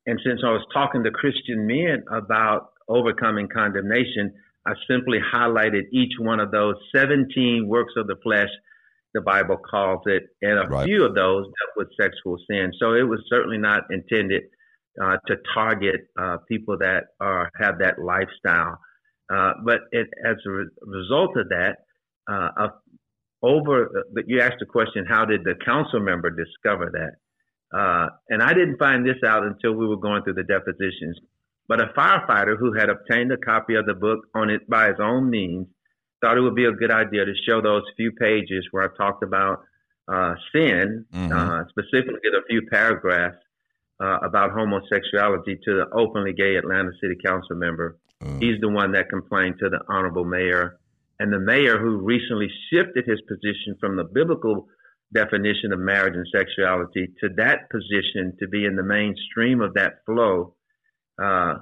and 0.06 0.20
since 0.26 0.42
I 0.44 0.52
was 0.52 0.66
talking 0.74 1.04
to 1.04 1.12
Christian 1.12 1.66
men 1.66 2.04
about 2.12 2.72
overcoming 2.88 3.48
condemnation, 3.48 4.34
I 4.66 4.74
simply 4.90 5.20
highlighted 5.34 5.84
each 5.92 6.14
one 6.20 6.40
of 6.40 6.52
those 6.52 6.76
17 6.96 7.68
works 7.68 7.94
of 7.98 8.08
the 8.08 8.16
flesh, 8.24 8.50
the 9.14 9.22
Bible 9.22 9.58
calls 9.58 10.02
it, 10.06 10.24
and 10.42 10.60
a 10.60 10.68
right. 10.68 10.86
few 10.86 11.06
of 11.06 11.16
those 11.16 11.46
dealt 11.46 11.78
with 11.78 11.88
sexual 12.00 12.38
sin. 12.50 12.72
So 12.80 12.94
it 12.94 13.04
was 13.04 13.20
certainly 13.30 13.58
not 13.58 13.84
intended 13.92 14.44
uh, 15.02 15.18
to 15.28 15.36
target 15.54 16.02
uh, 16.20 16.38
people 16.48 16.78
that 16.80 17.06
are 17.20 17.50
have 17.60 17.80
that 17.80 18.00
lifestyle. 18.00 18.78
Uh, 19.34 19.54
but 19.66 19.80
it, 19.92 20.08
as 20.26 20.36
a 20.46 20.50
re- 20.50 20.66
result 20.82 21.38
of 21.38 21.50
that, 21.50 21.78
uh, 22.32 22.68
over, 23.44 24.06
you 24.26 24.40
asked 24.42 24.58
the 24.60 24.66
question, 24.66 25.06
how 25.08 25.26
did 25.26 25.44
the 25.44 25.56
council 25.66 26.00
member 26.00 26.30
discover 26.30 26.90
that? 26.92 27.78
Uh, 27.78 28.08
and 28.30 28.42
I 28.42 28.54
didn't 28.54 28.78
find 28.78 29.06
this 29.06 29.18
out 29.26 29.44
until 29.44 29.74
we 29.74 29.88
were 29.88 29.98
going 29.98 30.24
through 30.24 30.36
the 30.36 30.44
depositions. 30.44 31.20
But 31.68 31.82
a 31.82 31.88
firefighter 31.98 32.58
who 32.58 32.74
had 32.74 32.90
obtained 32.90 33.32
a 33.32 33.38
copy 33.38 33.76
of 33.76 33.86
the 33.86 33.94
book 33.94 34.28
on 34.34 34.50
it 34.50 34.70
by 34.70 34.88
his 34.88 34.98
own 35.00 35.30
means 35.30 35.68
thought 36.22 36.38
it 36.38 36.42
would 36.42 36.56
be 36.56 36.66
a 36.66 36.72
good 36.72 36.92
idea 36.92 37.26
to 37.26 37.34
show 37.48 37.62
those 37.62 37.84
few 37.98 38.12
pages 38.12 38.66
where 38.72 38.84
I 38.84 38.98
talked 38.98 39.24
about 39.24 39.64
uh, 40.08 40.36
sin, 40.54 41.06
mm-hmm. 41.14 41.32
uh, 41.32 41.64
specifically 41.70 42.30
a 42.30 42.46
few 42.50 42.68
paragraphs 42.70 43.38
uh, 44.02 44.20
about 44.24 44.52
homosexuality 44.52 45.60
to 45.64 45.76
the 45.76 45.86
openly 45.94 46.34
gay 46.34 46.56
Atlanta 46.56 46.92
City 47.02 47.16
Council 47.26 47.56
member. 47.56 47.98
Mm. 48.22 48.42
He's 48.42 48.60
the 48.62 48.70
one 48.70 48.92
that 48.94 49.10
complained 49.10 49.56
to 49.60 49.70
the 49.70 49.80
honorable 49.90 50.26
mayor. 50.26 50.80
And 51.20 51.32
the 51.32 51.40
mayor, 51.40 51.78
who 51.78 51.98
recently 51.98 52.48
shifted 52.72 53.06
his 53.06 53.22
position 53.28 53.76
from 53.80 53.96
the 53.96 54.04
biblical 54.04 54.68
definition 55.14 55.72
of 55.72 55.80
marriage 55.80 56.16
and 56.16 56.28
sexuality 56.36 57.14
to 57.22 57.30
that 57.38 57.70
position 57.70 58.36
to 58.40 58.48
be 58.48 58.66
in 58.66 58.76
the 58.76 58.84
mainstream 58.84 59.62
of 59.62 59.76
that 59.76 60.04
flow 60.06 60.56
uh, 61.22 61.56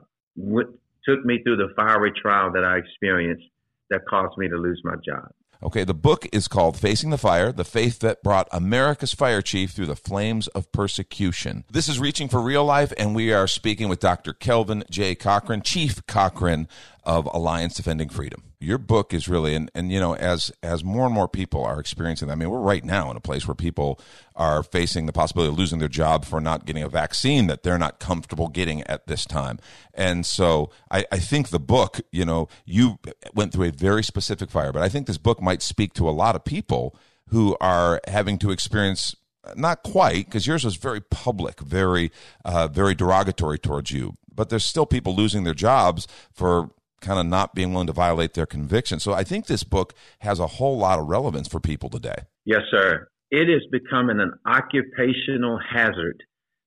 took 1.05 1.25
me 1.25 1.39
through 1.43 1.58
the 1.58 1.74
fiery 1.75 2.12
trial 2.20 2.51
that 2.53 2.63
I 2.63 2.77
experienced 2.77 3.43
that 3.89 4.01
caused 4.10 4.38
me 4.38 4.48
to 4.48 4.55
lose 4.55 4.81
my 4.84 4.96
job. 5.05 5.29
Okay, 5.63 5.84
the 5.84 5.93
book 5.93 6.27
is 6.34 6.48
called 6.48 6.75
Facing 6.75 7.12
the 7.12 7.20
Fire 7.20 7.51
The 7.51 7.63
Faith 7.63 8.00
That 8.00 8.24
Brought 8.24 8.48
America's 8.51 9.13
Fire 9.13 9.43
Chief 9.43 9.70
Through 9.72 9.86
the 9.86 9.96
Flames 9.96 10.48
of 10.50 10.72
Persecution. 10.72 11.65
This 11.72 11.88
is 11.88 12.00
Reaching 12.00 12.29
for 12.29 12.41
Real 12.41 12.65
Life, 12.65 12.91
and 12.98 13.13
we 13.13 13.31
are 13.31 13.48
speaking 13.48 13.88
with 13.88 14.00
Dr. 14.00 14.34
Kelvin 14.34 14.84
J. 14.89 15.13
Cochran, 15.13 15.62
Chief 15.62 16.03
Cochran 16.08 16.67
of 17.03 17.27
Alliance 17.31 17.75
Defending 17.75 18.10
Freedom 18.10 18.50
your 18.61 18.77
book 18.77 19.13
is 19.13 19.27
really 19.27 19.55
and, 19.55 19.71
and 19.73 19.91
you 19.91 19.99
know 19.99 20.15
as 20.15 20.51
as 20.61 20.83
more 20.83 21.05
and 21.05 21.13
more 21.13 21.27
people 21.27 21.63
are 21.63 21.79
experiencing 21.79 22.27
that, 22.27 22.33
i 22.33 22.35
mean 22.35 22.49
we're 22.49 22.59
right 22.59 22.85
now 22.85 23.09
in 23.09 23.17
a 23.17 23.21
place 23.21 23.47
where 23.47 23.55
people 23.55 23.99
are 24.35 24.61
facing 24.61 25.07
the 25.07 25.11
possibility 25.11 25.51
of 25.51 25.57
losing 25.57 25.79
their 25.79 25.87
job 25.87 26.23
for 26.23 26.39
not 26.39 26.65
getting 26.65 26.83
a 26.83 26.89
vaccine 26.89 27.47
that 27.47 27.63
they're 27.63 27.79
not 27.79 27.99
comfortable 27.99 28.47
getting 28.47 28.81
at 28.83 29.07
this 29.07 29.25
time. 29.25 29.59
And 29.93 30.25
so 30.25 30.69
i, 30.91 31.05
I 31.11 31.17
think 31.17 31.49
the 31.49 31.59
book 31.59 31.99
you 32.11 32.23
know 32.23 32.47
you 32.65 32.99
went 33.33 33.51
through 33.51 33.65
a 33.65 33.71
very 33.71 34.03
specific 34.03 34.51
fire 34.51 34.71
but 34.71 34.83
i 34.83 34.89
think 34.89 35.07
this 35.07 35.17
book 35.17 35.41
might 35.41 35.61
speak 35.61 35.93
to 35.93 36.07
a 36.07 36.11
lot 36.11 36.35
of 36.35 36.45
people 36.45 36.95
who 37.29 37.57
are 37.59 37.99
having 38.07 38.37
to 38.39 38.51
experience 38.51 39.15
not 39.55 39.81
quite 39.81 40.25
because 40.25 40.45
yours 40.45 40.63
was 40.63 40.75
very 40.75 41.01
public 41.01 41.59
very 41.61 42.11
uh, 42.45 42.67
very 42.67 42.93
derogatory 42.93 43.57
towards 43.57 43.89
you 43.91 44.17
but 44.33 44.49
there's 44.49 44.65
still 44.65 44.85
people 44.85 45.15
losing 45.15 45.43
their 45.43 45.53
jobs 45.53 46.07
for 46.31 46.69
kind 47.01 47.20
of 47.20 47.25
not 47.25 47.53
being 47.53 47.74
willing 47.74 47.88
to 47.88 47.93
violate 47.93 48.34
their 48.34 48.46
conviction. 48.46 49.00
So 49.00 49.13
I 49.13 49.24
think 49.24 49.48
this 49.48 49.63
book 49.63 49.93
has 50.20 50.39
a 50.39 50.48
whole 50.48 50.77
lot 50.77 51.00
of 51.00 51.08
relevance 51.08 51.48
for 51.48 51.60
people 51.60 51.89
today. 51.89 52.24
Yes, 52.46 52.62
sir. 52.72 53.08
It 53.31 53.50
is 53.50 53.62
becoming 53.72 54.20
an 54.20 54.34
occupational 54.46 55.60
hazard 55.74 56.24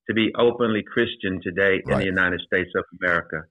to 0.09 0.15
be 0.15 0.33
openly 0.39 0.83
Christian 0.83 1.41
today 1.43 1.83
right. 1.87 1.93
in 1.93 1.99
the 1.99 2.05
United 2.05 2.41
States 2.47 2.71
of 2.77 2.85
America. 3.01 3.43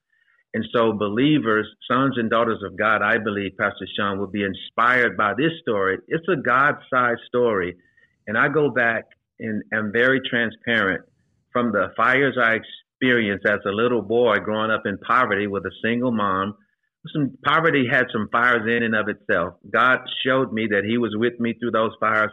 And 0.53 0.65
so, 0.71 0.93
believers, 0.93 1.67
sons 1.89 2.13
and 2.17 2.29
daughters 2.29 2.61
of 2.63 2.77
God, 2.77 3.01
I 3.01 3.17
believe, 3.17 3.57
Pastor 3.57 3.87
Sean, 3.97 4.19
will 4.19 4.27
be 4.27 4.43
inspired 4.43 5.17
by 5.17 5.33
this 5.35 5.51
story. 5.61 5.97
It's 6.07 6.27
a 6.29 6.35
God 6.35 6.75
sized 6.93 7.21
story. 7.27 7.75
And 8.27 8.37
I 8.37 8.49
go 8.49 8.69
back 8.69 9.05
and 9.39 9.63
am 9.73 9.91
very 9.91 10.21
transparent 10.29 11.05
from 11.51 11.71
the 11.71 11.91
fires 11.97 12.37
I 12.39 12.55
experienced 12.55 13.45
as 13.47 13.59
a 13.65 13.71
little 13.71 14.01
boy 14.01 14.37
growing 14.37 14.71
up 14.71 14.83
in 14.85 14.97
poverty 14.99 15.47
with 15.47 15.63
a 15.65 15.71
single 15.83 16.11
mom. 16.11 16.55
Some 17.11 17.37
poverty 17.43 17.85
had 17.89 18.05
some 18.13 18.29
fires 18.31 18.63
in 18.65 18.83
and 18.83 18.95
of 18.95 19.09
itself. 19.09 19.55
God 19.71 19.99
showed 20.25 20.53
me 20.53 20.67
that 20.71 20.85
He 20.85 20.97
was 20.97 21.13
with 21.15 21.39
me 21.39 21.53
through 21.59 21.71
those 21.71 21.91
fires 21.99 22.31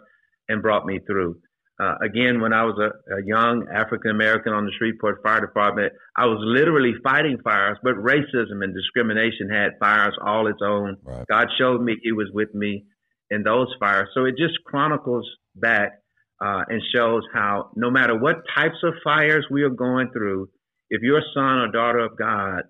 and 0.48 0.62
brought 0.62 0.86
me 0.86 1.00
through. 1.06 1.38
Uh, 1.80 1.94
again, 2.04 2.40
when 2.40 2.52
I 2.52 2.64
was 2.64 2.78
a, 2.78 3.14
a 3.14 3.24
young 3.24 3.66
African 3.72 4.10
American 4.10 4.52
on 4.52 4.66
the 4.66 4.72
Shreveport 4.78 5.22
Fire 5.22 5.40
Department, 5.40 5.92
I 6.16 6.26
was 6.26 6.38
literally 6.42 6.92
fighting 7.02 7.38
fires, 7.42 7.78
but 7.82 7.94
racism 7.94 8.62
and 8.62 8.74
discrimination 8.74 9.48
had 9.50 9.78
fires 9.80 10.14
all 10.24 10.46
its 10.46 10.60
own. 10.62 10.98
Right. 11.02 11.26
God 11.26 11.48
showed 11.58 11.80
me 11.80 11.96
He 12.02 12.12
was 12.12 12.28
with 12.34 12.54
me 12.54 12.84
in 13.30 13.42
those 13.44 13.68
fires. 13.80 14.08
So 14.14 14.26
it 14.26 14.36
just 14.36 14.62
chronicles 14.66 15.26
back 15.54 15.92
uh, 16.40 16.64
and 16.68 16.82
shows 16.94 17.22
how 17.32 17.70
no 17.76 17.90
matter 17.90 18.18
what 18.18 18.42
types 18.54 18.76
of 18.82 18.94
fires 19.02 19.46
we 19.50 19.62
are 19.62 19.70
going 19.70 20.10
through, 20.12 20.48
if 20.90 21.02
you're 21.02 21.18
a 21.18 21.32
son 21.34 21.60
or 21.60 21.72
daughter 21.72 22.00
of 22.00 22.18
God, 22.18 22.64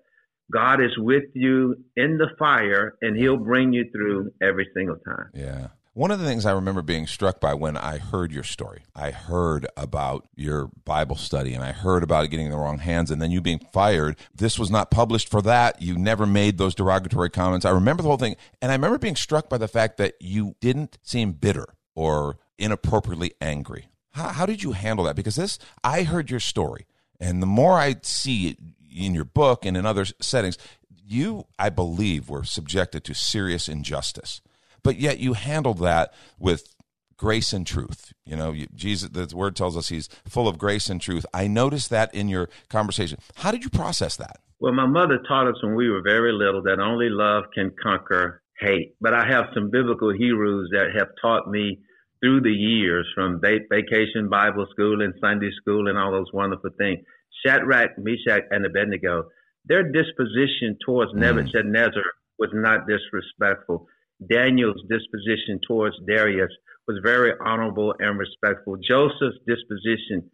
God 0.51 0.81
is 0.81 0.97
with 0.97 1.23
you 1.33 1.75
in 1.95 2.17
the 2.17 2.29
fire 2.37 2.95
and 3.01 3.17
He'll 3.17 3.37
bring 3.37 3.73
you 3.73 3.85
through 3.91 4.31
every 4.41 4.67
single 4.75 4.97
time. 4.97 5.29
Yeah. 5.33 5.67
One 5.93 6.09
of 6.09 6.19
the 6.19 6.25
things 6.25 6.45
I 6.45 6.53
remember 6.53 6.81
being 6.81 7.05
struck 7.05 7.41
by 7.41 7.53
when 7.53 7.75
I 7.75 7.97
heard 7.97 8.31
your 8.31 8.45
story, 8.45 8.83
I 8.95 9.11
heard 9.11 9.67
about 9.75 10.25
your 10.37 10.69
Bible 10.85 11.17
study 11.17 11.53
and 11.53 11.61
I 11.65 11.73
heard 11.73 12.01
about 12.01 12.23
it 12.23 12.29
getting 12.29 12.45
in 12.45 12.51
the 12.53 12.57
wrong 12.57 12.77
hands 12.77 13.11
and 13.11 13.21
then 13.21 13.29
you 13.29 13.41
being 13.41 13.59
fired. 13.73 14.15
This 14.33 14.57
was 14.57 14.71
not 14.71 14.89
published 14.89 15.27
for 15.27 15.41
that. 15.41 15.81
You 15.81 15.97
never 15.97 16.25
made 16.25 16.57
those 16.57 16.75
derogatory 16.75 17.29
comments. 17.29 17.65
I 17.65 17.71
remember 17.71 18.03
the 18.03 18.07
whole 18.07 18.17
thing. 18.17 18.37
And 18.61 18.71
I 18.71 18.75
remember 18.75 18.99
being 18.99 19.17
struck 19.17 19.49
by 19.49 19.57
the 19.57 19.67
fact 19.67 19.97
that 19.97 20.13
you 20.21 20.55
didn't 20.61 20.97
seem 21.01 21.33
bitter 21.33 21.65
or 21.93 22.37
inappropriately 22.57 23.33
angry. 23.41 23.89
How, 24.11 24.29
how 24.29 24.45
did 24.45 24.63
you 24.63 24.71
handle 24.71 25.03
that? 25.05 25.17
Because 25.17 25.35
this, 25.35 25.59
I 25.83 26.03
heard 26.03 26.31
your 26.31 26.39
story. 26.39 26.85
And 27.19 27.41
the 27.41 27.47
more 27.47 27.77
I 27.77 27.97
see 28.01 28.55
in 28.91 29.15
your 29.15 29.25
book 29.25 29.65
and 29.65 29.77
in 29.77 29.85
other 29.85 30.05
settings, 30.21 30.57
you, 30.89 31.47
I 31.57 31.69
believe, 31.69 32.29
were 32.29 32.43
subjected 32.43 33.03
to 33.05 33.13
serious 33.13 33.67
injustice 33.67 34.41
but 34.83 34.97
yet 34.97 35.19
you 35.19 35.33
handled 35.33 35.79
that 35.79 36.13
with 36.39 36.75
grace 37.17 37.53
and 37.53 37.65
truth. 37.67 38.13
You 38.25 38.35
know, 38.35 38.55
Jesus, 38.73 39.09
the 39.09 39.35
word 39.35 39.55
tells 39.55 39.77
us 39.77 39.89
he's 39.89 40.09
full 40.25 40.47
of 40.47 40.57
grace 40.57 40.89
and 40.89 40.99
truth. 40.99 41.25
I 41.33 41.47
noticed 41.47 41.89
that 41.91 42.13
in 42.13 42.29
your 42.29 42.49
conversation. 42.69 43.19
How 43.35 43.51
did 43.51 43.63
you 43.63 43.69
process 43.69 44.15
that? 44.17 44.37
Well, 44.59 44.73
my 44.73 44.85
mother 44.85 45.19
taught 45.27 45.47
us 45.47 45.61
when 45.63 45.75
we 45.75 45.89
were 45.89 46.01
very 46.01 46.31
little 46.31 46.61
that 46.63 46.79
only 46.79 47.09
love 47.09 47.45
can 47.53 47.71
conquer 47.81 48.41
hate. 48.59 48.95
But 49.01 49.13
I 49.13 49.27
have 49.27 49.45
some 49.53 49.71
biblical 49.71 50.13
heroes 50.13 50.69
that 50.71 50.89
have 50.97 51.09
taught 51.21 51.49
me 51.49 51.79
through 52.19 52.41
the 52.41 52.51
years 52.51 53.07
from 53.15 53.41
vacation 53.41 54.29
Bible 54.29 54.67
school 54.71 55.01
and 55.01 55.13
Sunday 55.19 55.49
school 55.59 55.87
and 55.87 55.97
all 55.97 56.11
those 56.11 56.31
wonderful 56.31 56.69
things. 56.77 56.99
Shadrach, 57.45 57.97
Meshach, 57.97 58.43
and 58.51 58.65
Abednego, 58.65 59.25
their 59.65 59.83
disposition 59.83 60.77
towards 60.85 61.11
mm. 61.13 61.19
Nebuchadnezzar 61.19 62.03
was 62.39 62.49
not 62.53 62.87
disrespectful. 62.87 63.87
Daniel's 64.29 64.81
disposition 64.89 65.59
towards 65.67 65.95
Darius 66.07 66.51
was 66.87 66.99
very 67.03 67.33
honorable 67.43 67.93
and 67.99 68.19
respectful. 68.19 68.77
Joseph's 68.77 69.37
disposition 69.47 70.29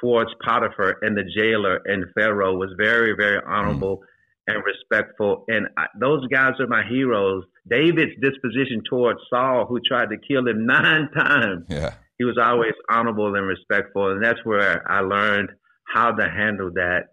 towards 0.00 0.30
Potiphar 0.44 0.98
and 1.02 1.16
the 1.16 1.24
jailer 1.36 1.80
and 1.84 2.06
Pharaoh 2.14 2.56
was 2.56 2.70
very, 2.78 3.14
very 3.16 3.40
honorable 3.46 3.98
mm. 3.98 4.54
and 4.54 4.64
respectful. 4.64 5.44
And 5.48 5.68
I, 5.76 5.86
those 6.00 6.26
guys 6.28 6.54
are 6.60 6.66
my 6.66 6.82
heroes. 6.88 7.44
David's 7.68 8.12
disposition 8.20 8.82
towards 8.88 9.20
Saul, 9.30 9.66
who 9.66 9.78
tried 9.86 10.10
to 10.10 10.16
kill 10.16 10.46
him 10.46 10.66
nine 10.66 11.08
times, 11.16 11.66
yeah. 11.68 11.94
he 12.18 12.24
was 12.24 12.38
always 12.40 12.72
honorable 12.90 13.34
and 13.34 13.46
respectful. 13.46 14.10
And 14.10 14.24
that's 14.24 14.44
where 14.44 14.82
I 14.90 15.00
learned 15.00 15.50
how 15.92 16.12
to 16.12 16.28
handle 16.28 16.70
that 16.74 17.08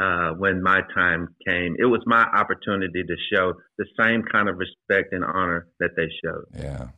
uh, 0.00 0.30
when 0.34 0.62
my 0.62 0.80
time 0.94 1.28
came. 1.46 1.76
It 1.78 1.84
was 1.84 2.00
my 2.06 2.22
opportunity 2.22 3.02
to 3.02 3.16
show 3.32 3.54
the 3.78 3.86
same 3.98 4.22
kind 4.22 4.48
of 4.48 4.56
respect 4.56 5.12
and 5.12 5.24
honor 5.24 5.68
that 5.78 5.90
they 5.96 6.08
showed. 6.24 6.46
Yeah. 6.56 6.88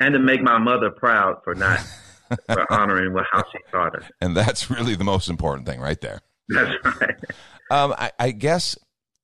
And 0.00 0.14
to 0.14 0.20
make 0.20 0.42
my 0.42 0.58
mother 0.58 0.90
proud 0.90 1.36
for 1.44 1.54
not 1.54 1.80
for 2.46 2.72
honoring 2.72 3.12
what 3.12 3.24
how 3.32 3.42
she 3.52 3.58
taught 3.70 3.96
us. 3.96 4.04
And 4.20 4.36
that's 4.36 4.70
really 4.70 4.94
the 4.94 5.04
most 5.04 5.28
important 5.28 5.66
thing, 5.66 5.80
right 5.80 6.00
there. 6.00 6.20
That's 6.48 6.84
right. 6.84 7.16
Um, 7.72 7.94
I, 7.96 8.10
I 8.18 8.30
guess 8.32 8.76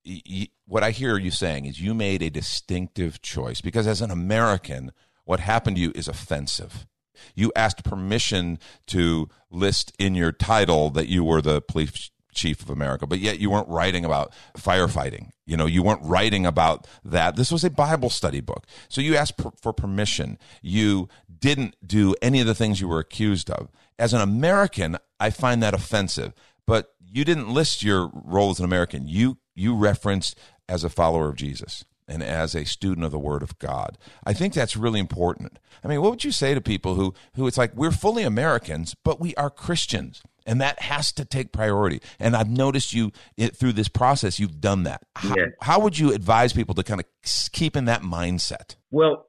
y- 0.06 0.46
what 0.66 0.84
I 0.84 0.92
hear 0.92 1.18
you 1.18 1.32
saying 1.32 1.64
is 1.64 1.80
you 1.80 1.94
made 1.94 2.22
a 2.22 2.30
distinctive 2.30 3.20
choice 3.20 3.60
because 3.60 3.88
as 3.88 4.00
an 4.00 4.12
American, 4.12 4.92
what 5.24 5.40
happened 5.40 5.74
to 5.76 5.82
you 5.82 5.90
is 5.96 6.06
offensive. 6.06 6.86
You 7.34 7.52
asked 7.56 7.84
permission 7.84 8.58
to 8.88 9.28
list 9.50 9.92
in 9.98 10.14
your 10.14 10.32
title 10.32 10.90
that 10.90 11.08
you 11.08 11.24
were 11.24 11.42
the 11.42 11.60
police 11.60 12.10
chief 12.36 12.60
of 12.60 12.70
America, 12.70 13.06
but 13.06 13.18
yet 13.18 13.40
you 13.40 13.50
weren't 13.50 13.68
writing 13.68 14.04
about 14.04 14.32
firefighting. 14.56 15.30
You 15.46 15.56
know, 15.56 15.66
you 15.66 15.82
weren't 15.82 16.02
writing 16.04 16.46
about 16.46 16.86
that. 17.04 17.34
This 17.34 17.50
was 17.50 17.64
a 17.64 17.70
Bible 17.70 18.10
study 18.10 18.40
book. 18.40 18.66
So 18.88 19.00
you 19.00 19.16
asked 19.16 19.38
per- 19.38 19.52
for 19.60 19.72
permission. 19.72 20.38
You 20.62 21.08
didn't 21.38 21.74
do 21.84 22.14
any 22.22 22.40
of 22.40 22.46
the 22.46 22.54
things 22.54 22.80
you 22.80 22.88
were 22.88 23.00
accused 23.00 23.50
of. 23.50 23.70
As 23.98 24.12
an 24.12 24.20
American, 24.20 24.98
I 25.18 25.30
find 25.30 25.62
that 25.62 25.74
offensive, 25.74 26.34
but 26.66 26.94
you 27.00 27.24
didn't 27.24 27.48
list 27.48 27.82
your 27.82 28.10
role 28.12 28.50
as 28.50 28.58
an 28.58 28.64
American. 28.64 29.08
You, 29.08 29.38
you 29.54 29.74
referenced 29.74 30.38
as 30.68 30.84
a 30.84 30.90
follower 30.90 31.28
of 31.28 31.36
Jesus 31.36 31.84
and 32.08 32.22
as 32.22 32.54
a 32.54 32.64
student 32.64 33.04
of 33.04 33.12
the 33.12 33.18
Word 33.18 33.42
of 33.42 33.58
God. 33.58 33.98
I 34.24 34.32
think 34.32 34.54
that's 34.54 34.76
really 34.76 35.00
important. 35.00 35.58
I 35.84 35.88
mean, 35.88 36.00
what 36.00 36.10
would 36.10 36.24
you 36.24 36.32
say 36.32 36.54
to 36.54 36.60
people 36.60 36.94
who, 36.94 37.14
who 37.34 37.46
it's 37.46 37.58
like, 37.58 37.74
we're 37.74 37.90
fully 37.90 38.22
Americans, 38.22 38.94
but 39.04 39.20
we 39.20 39.34
are 39.34 39.50
Christians? 39.50 40.22
and 40.46 40.60
that 40.60 40.80
has 40.80 41.12
to 41.12 41.24
take 41.24 41.52
priority. 41.52 42.00
And 42.20 42.36
I've 42.36 42.48
noticed 42.48 42.94
you 42.94 43.10
it, 43.36 43.56
through 43.56 43.72
this 43.72 43.88
process, 43.88 44.38
you've 44.38 44.60
done 44.60 44.84
that. 44.84 45.02
How, 45.16 45.34
yeah. 45.36 45.46
how 45.60 45.80
would 45.80 45.98
you 45.98 46.14
advise 46.14 46.52
people 46.52 46.74
to 46.76 46.84
kind 46.84 47.00
of 47.00 47.06
keep 47.52 47.76
in 47.76 47.86
that 47.86 48.02
mindset? 48.02 48.76
Well, 48.90 49.26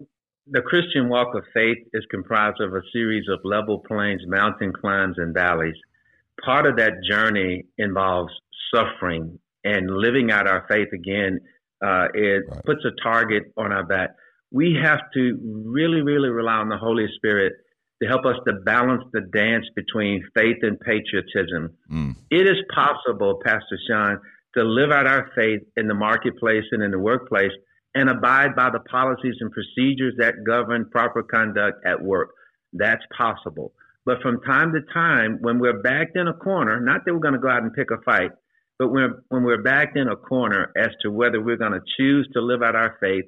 the 0.50 0.62
Christian 0.62 1.10
walk 1.10 1.36
of 1.36 1.44
faith 1.54 1.80
is 1.94 2.06
comprised 2.10 2.62
of 2.62 2.74
a 2.74 2.82
series 2.94 3.26
of 3.30 3.40
level 3.44 3.80
plains, 3.80 4.22
mountain 4.28 4.72
climbs, 4.72 5.16
and 5.18 5.34
valleys. 5.34 5.76
Part 6.46 6.68
of 6.68 6.78
that 6.78 6.94
journey 7.10 7.66
involves 7.78 8.32
suffering 8.74 9.40
and 9.64 9.90
living 9.90 10.32
out 10.32 10.48
our 10.48 10.66
faith 10.70 10.90
again. 10.94 11.40
Uh, 11.84 12.08
it 12.14 12.44
right. 12.50 12.66
puts 12.66 12.82
a 12.86 12.92
target 13.04 13.44
on 13.58 13.72
our 13.72 13.86
back. 13.86 14.16
We 14.52 14.78
have 14.82 15.00
to 15.14 15.40
really, 15.66 16.02
really 16.02 16.30
rely 16.30 16.56
on 16.56 16.70
the 16.70 16.78
Holy 16.78 17.06
Spirit 17.16 17.54
to 18.02 18.08
help 18.08 18.26
us 18.26 18.36
to 18.48 18.54
balance 18.66 19.04
the 19.12 19.22
dance 19.22 19.66
between 19.76 20.24
faith 20.36 20.58
and 20.62 20.80
patriotism. 20.80 21.76
Mm. 21.92 22.16
It 22.30 22.48
is 22.48 22.58
possible, 22.74 23.40
Pastor 23.44 23.78
Sean, 23.90 24.20
to 24.56 24.64
live 24.64 24.92
out 24.92 25.08
our 25.08 25.30
faith 25.36 25.62
in 25.76 25.88
the 25.88 25.94
marketplace 25.94 26.64
and 26.72 26.84
in 26.84 26.92
the 26.92 27.00
workplace 27.00 27.52
and 27.96 28.10
abide 28.10 28.56
by 28.56 28.70
the 28.70 28.80
policies 28.80 29.36
and 29.40 29.52
procedures 29.52 30.14
that 30.20 30.36
govern 30.46 30.90
proper 30.92 31.24
conduct 31.24 31.84
at 31.86 32.02
work. 32.02 32.30
That's 32.74 33.02
possible. 33.18 33.74
But 34.06 34.22
from 34.22 34.40
time 34.42 34.72
to 34.74 34.82
time, 34.94 35.40
when 35.42 35.60
we're 35.60 35.82
backed 35.82 36.16
in 36.16 36.28
a 36.28 36.34
corner, 36.34 36.80
not 36.80 37.06
that 37.06 37.14
we're 37.14 37.20
going 37.20 37.34
to 37.34 37.40
go 37.40 37.50
out 37.50 37.64
and 37.64 37.74
pick 37.74 37.90
a 37.92 38.02
fight, 38.06 38.32
but 38.80 38.90
when, 38.90 39.16
when 39.30 39.44
we're 39.44 39.62
backed 39.62 39.98
in 39.98 40.08
a 40.08 40.16
corner 40.16 40.72
as 40.78 40.90
to 41.02 41.10
whether 41.10 41.42
we're 41.42 41.58
going 41.58 41.74
to 41.74 41.82
choose 41.98 42.28
to 42.34 42.42
live 42.42 42.62
out 42.62 42.76
our 42.76 42.96
faith 43.00 43.26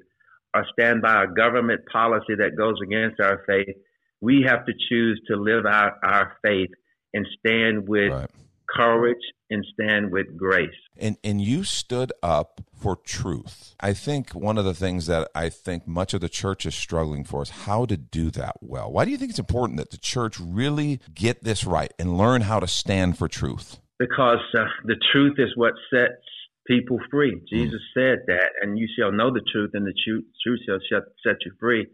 or 0.54 0.64
stand 0.72 1.02
by 1.02 1.24
a 1.24 1.26
government 1.26 1.80
policy 1.92 2.34
that 2.38 2.56
goes 2.56 2.76
against 2.82 3.20
our 3.20 3.42
faith, 3.46 3.74
we 4.20 4.44
have 4.46 4.64
to 4.66 4.72
choose 4.88 5.20
to 5.28 5.36
live 5.36 5.66
out 5.66 5.94
our 6.04 6.36
faith 6.42 6.70
and 7.14 7.26
stand 7.38 7.88
with 7.88 8.12
right. 8.12 8.30
courage 8.68 9.16
and 9.50 9.66
stand 9.74 10.12
with 10.12 10.36
grace. 10.36 10.68
And 10.96 11.16
and 11.24 11.40
you 11.40 11.64
stood 11.64 12.12
up 12.22 12.60
for 12.72 12.94
truth. 12.94 13.74
I 13.80 13.92
think 13.94 14.30
one 14.30 14.58
of 14.58 14.64
the 14.64 14.74
things 14.74 15.06
that 15.06 15.28
I 15.34 15.48
think 15.48 15.88
much 15.88 16.14
of 16.14 16.20
the 16.20 16.28
church 16.28 16.66
is 16.66 16.74
struggling 16.74 17.24
for 17.24 17.42
is 17.42 17.50
how 17.50 17.86
to 17.86 17.96
do 17.96 18.30
that 18.32 18.56
well. 18.60 18.92
Why 18.92 19.04
do 19.04 19.10
you 19.10 19.16
think 19.16 19.30
it's 19.30 19.38
important 19.38 19.78
that 19.78 19.90
the 19.90 19.98
church 19.98 20.38
really 20.38 21.00
get 21.12 21.42
this 21.42 21.64
right 21.64 21.92
and 21.98 22.16
learn 22.16 22.42
how 22.42 22.60
to 22.60 22.68
stand 22.68 23.18
for 23.18 23.26
truth? 23.26 23.80
Because 24.00 24.42
uh, 24.58 24.64
the 24.86 24.96
truth 25.12 25.34
is 25.38 25.50
what 25.54 25.74
sets 25.94 26.24
people 26.66 26.98
free. 27.10 27.36
Mm. 27.36 27.42
Jesus 27.48 27.80
mm. 27.80 27.94
said 27.94 28.18
that, 28.26 28.50
and 28.62 28.76
you 28.76 28.88
shall 28.98 29.12
know 29.12 29.30
the 29.32 29.44
truth, 29.52 29.70
and 29.74 29.86
the 29.86 29.94
truth, 30.04 30.24
truth 30.42 30.60
shall 30.66 31.02
set 31.22 31.36
you 31.44 31.52
free. 31.60 31.86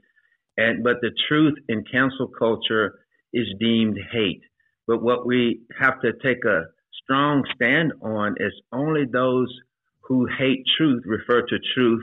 And 0.57 0.83
but 0.83 0.97
the 1.03 1.11
truth 1.29 1.55
in 1.69 1.85
cancel 1.93 2.29
culture 2.29 2.95
is 3.35 3.47
deemed 3.61 3.99
hate. 4.11 4.43
But 4.87 5.03
what 5.03 5.27
we 5.27 5.61
have 5.79 6.01
to 6.01 6.13
take 6.23 6.45
a 6.47 6.63
strong 7.03 7.45
stand 7.55 7.93
on 8.03 8.37
is 8.39 8.53
only 8.73 9.05
those 9.13 9.53
who 10.03 10.27
hate 10.39 10.63
truth 10.79 11.03
refer 11.05 11.43
to 11.43 11.59
truth 11.75 12.03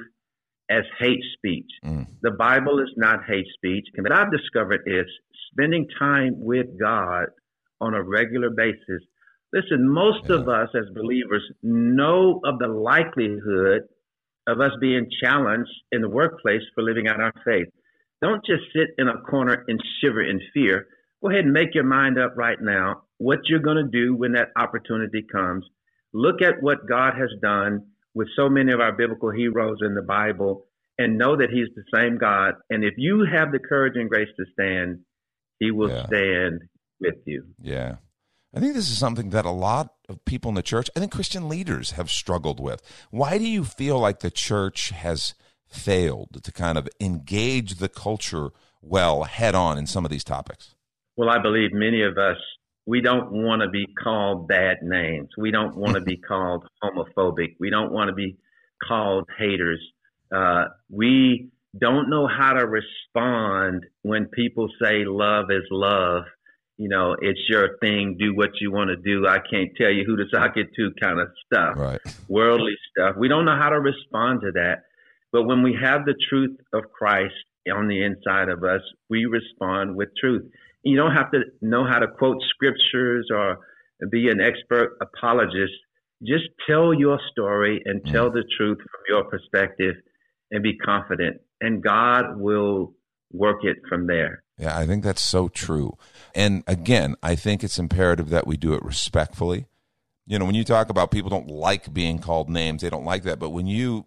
as 0.69 0.83
hate 0.99 1.23
speech. 1.37 1.69
Mm. 1.85 2.07
The 2.21 2.31
Bible 2.31 2.79
is 2.79 2.89
not 2.95 3.25
hate 3.27 3.47
speech. 3.55 3.85
And 3.95 4.05
what 4.05 4.13
I've 4.13 4.31
discovered 4.31 4.81
is 4.85 5.05
spending 5.51 5.87
time 5.99 6.33
with 6.37 6.67
God 6.79 7.27
on 7.81 7.93
a 7.93 8.03
regular 8.03 8.49
basis. 8.49 9.01
Listen, 9.53 9.87
most 9.87 10.27
yeah. 10.27 10.37
of 10.37 10.49
us 10.49 10.69
as 10.75 10.93
believers 10.95 11.43
know 11.61 12.41
of 12.43 12.57
the 12.57 12.67
likelihood 12.67 13.83
of 14.47 14.59
us 14.59 14.71
being 14.81 15.07
challenged 15.23 15.71
in 15.91 16.01
the 16.01 16.09
workplace 16.09 16.63
for 16.73 16.83
living 16.83 17.07
out 17.07 17.21
our 17.21 17.33
faith. 17.45 17.67
Don't 18.21 18.43
just 18.45 18.63
sit 18.75 18.89
in 18.97 19.07
a 19.07 19.21
corner 19.21 19.63
and 19.67 19.79
shiver 20.01 20.23
in 20.23 20.41
fear. 20.53 20.87
Go 21.21 21.29
ahead 21.29 21.45
and 21.45 21.53
make 21.53 21.75
your 21.75 21.83
mind 21.83 22.19
up 22.19 22.33
right 22.35 22.59
now 22.59 23.03
what 23.17 23.39
you're 23.45 23.59
going 23.59 23.77
to 23.77 23.89
do 23.89 24.15
when 24.15 24.33
that 24.33 24.49
opportunity 24.57 25.21
comes. 25.31 25.65
Look 26.13 26.41
at 26.41 26.61
what 26.61 26.87
God 26.87 27.13
has 27.17 27.29
done 27.41 27.85
with 28.13 28.27
so 28.35 28.49
many 28.49 28.71
of 28.73 28.79
our 28.79 28.91
biblical 28.91 29.31
heroes 29.31 29.77
in 29.81 29.95
the 29.95 30.01
Bible 30.01 30.65
and 30.97 31.17
know 31.17 31.35
that 31.37 31.49
He's 31.49 31.69
the 31.75 31.83
same 31.93 32.17
God. 32.17 32.55
And 32.69 32.83
if 32.83 32.95
you 32.97 33.25
have 33.31 33.51
the 33.51 33.59
courage 33.59 33.93
and 33.95 34.09
grace 34.09 34.29
to 34.37 34.45
stand, 34.53 34.99
He 35.59 35.71
will 35.71 35.89
yeah. 35.89 36.05
stand 36.07 36.61
with 36.99 37.15
you. 37.25 37.45
Yeah. 37.61 37.95
I 38.53 38.59
think 38.59 38.73
this 38.75 38.89
is 38.89 38.97
something 38.97 39.31
that 39.31 39.45
a 39.45 39.51
lot 39.51 39.93
of 40.07 40.23
people 40.25 40.49
in 40.49 40.55
the 40.55 40.61
church, 40.61 40.89
I 40.95 40.99
think 40.99 41.11
Christian 41.11 41.49
leaders 41.49 41.91
have 41.91 42.11
struggled 42.11 42.59
with. 42.59 42.81
Why 43.09 43.37
do 43.37 43.47
you 43.47 43.63
feel 43.63 43.97
like 43.99 44.19
the 44.19 44.31
church 44.31 44.89
has 44.91 45.33
failed 45.67 46.43
to 46.43 46.51
kind 46.51 46.77
of 46.77 46.87
engage 46.99 47.75
the 47.75 47.89
culture 47.89 48.49
well 48.81 49.23
head 49.23 49.55
on 49.55 49.77
in 49.77 49.87
some 49.87 50.05
of 50.05 50.11
these 50.11 50.23
topics? 50.23 50.75
Well, 51.15 51.29
I 51.29 51.39
believe 51.39 51.73
many 51.73 52.03
of 52.03 52.17
us 52.17 52.37
we 52.85 53.01
don't 53.01 53.31
want 53.31 53.61
to 53.61 53.69
be 53.69 53.87
called 54.01 54.47
bad 54.47 54.77
names. 54.81 55.29
We 55.37 55.51
don't 55.51 55.75
want 55.75 55.95
to 55.95 56.01
be 56.01 56.17
called 56.27 56.65
homophobic. 56.83 57.55
We 57.59 57.69
don't 57.69 57.91
want 57.91 58.09
to 58.09 58.13
be 58.13 58.37
called 58.85 59.27
haters. 59.37 59.81
Uh, 60.33 60.65
we 60.89 61.49
don't 61.79 62.09
know 62.09 62.27
how 62.27 62.53
to 62.53 62.67
respond 62.67 63.85
when 64.01 64.25
people 64.25 64.67
say 64.81 65.05
love 65.05 65.45
is 65.49 65.63
love. 65.71 66.23
You 66.77 66.89
know, 66.89 67.15
it's 67.21 67.39
your 67.49 67.77
thing. 67.79 68.17
Do 68.19 68.35
what 68.35 68.49
you 68.59 68.71
want 68.71 68.89
to 68.89 68.95
do. 68.95 69.27
I 69.27 69.37
can't 69.39 69.69
tell 69.77 69.91
you 69.91 70.03
who 70.05 70.17
to 70.17 70.25
sock 70.33 70.57
it 70.57 70.67
to, 70.75 70.91
kind 71.01 71.19
of 71.19 71.27
stuff. 71.45 71.77
Right. 71.77 72.01
Worldly 72.27 72.73
stuff. 72.91 73.15
We 73.17 73.27
don't 73.27 73.45
know 73.45 73.57
how 73.57 73.69
to 73.69 73.79
respond 73.79 74.41
to 74.41 74.51
that. 74.53 74.83
But 75.31 75.43
when 75.43 75.63
we 75.63 75.77
have 75.81 76.05
the 76.05 76.15
truth 76.29 76.57
of 76.73 76.83
Christ 76.91 77.33
on 77.73 77.87
the 77.87 78.03
inside 78.03 78.49
of 78.49 78.63
us, 78.63 78.81
we 79.09 79.25
respond 79.25 79.95
with 79.95 80.09
truth 80.19 80.43
you 80.83 80.97
don't 80.97 81.15
have 81.15 81.31
to 81.31 81.39
know 81.61 81.85
how 81.85 81.99
to 81.99 82.07
quote 82.07 82.41
scriptures 82.49 83.27
or 83.33 83.59
be 84.11 84.29
an 84.29 84.41
expert 84.41 84.97
apologist. 85.01 85.73
Just 86.21 86.45
tell 86.67 86.93
your 86.93 87.19
story 87.31 87.81
and 87.85 88.03
mm. 88.03 88.11
tell 88.11 88.29
the 88.29 88.43
truth 88.57 88.77
from 88.77 89.01
your 89.07 89.23
perspective 89.25 89.95
and 90.51 90.61
be 90.61 90.77
confident, 90.77 91.37
and 91.61 91.81
God 91.81 92.37
will 92.37 92.93
work 93.33 93.63
it 93.63 93.77
from 93.89 94.07
there. 94.07 94.43
Yeah, 94.57 94.77
I 94.77 94.85
think 94.85 95.03
that's 95.03 95.21
so 95.21 95.49
true. 95.49 95.97
And 96.35 96.63
again, 96.67 97.15
I 97.21 97.35
think 97.35 97.63
it's 97.63 97.79
imperative 97.79 98.29
that 98.29 98.47
we 98.47 98.55
do 98.55 98.73
it 98.73 98.83
respectfully. 98.83 99.65
You 100.25 100.39
know, 100.39 100.45
when 100.45 100.55
you 100.55 100.63
talk 100.63 100.89
about 100.89 101.11
people 101.11 101.29
don't 101.29 101.49
like 101.49 101.93
being 101.93 102.19
called 102.19 102.49
names, 102.49 102.81
they 102.81 102.89
don't 102.89 103.03
like 103.03 103.23
that. 103.23 103.39
But 103.39 103.49
when 103.49 103.67
you 103.67 104.05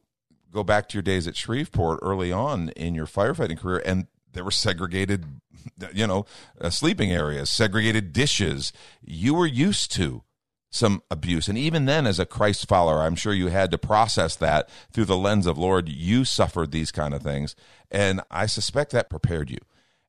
go 0.53 0.65
back 0.65 0.89
to 0.89 0.95
your 0.95 1.03
days 1.03 1.27
at 1.27 1.37
Shreveport 1.37 1.99
early 2.01 2.33
on 2.33 2.71
in 2.71 2.95
your 2.95 3.07
firefighting 3.07 3.59
career, 3.59 3.83
and 3.85 4.07
there 4.33 4.45
were 4.45 4.51
segregated, 4.51 5.27
you 5.93 6.07
know, 6.07 6.25
uh, 6.61 6.71
sleeping 6.71 7.11
areas, 7.11 7.51
segregated 7.51 8.13
dishes. 8.13 8.73
You 9.03 9.35
were 9.35 9.47
used 9.47 9.93
to 9.93 10.23
some 10.71 11.03
abuse. 11.11 11.49
And 11.49 11.57
even 11.57 11.87
then, 11.87 12.07
as 12.07 12.19
a 12.19 12.27
Christ 12.27 12.69
follower, 12.69 13.01
I'm 13.01 13.15
sure 13.15 13.33
you 13.33 13.49
had 13.49 13.71
to 13.71 13.79
process 13.79 14.37
that 14.37 14.69
through 14.93 15.07
the 15.07 15.17
lens 15.17 15.47
of, 15.47 15.59
Lord, 15.59 15.89
you 15.89 16.25
suffered 16.25 16.71
these 16.71 16.91
kind 16.91 17.15
of 17.15 17.23
things. 17.23 17.55
And 17.91 18.21
I 18.31 18.47
suspect 18.47 18.93
that 18.93 19.11
prepared 19.11 19.51
you. 19.51 19.59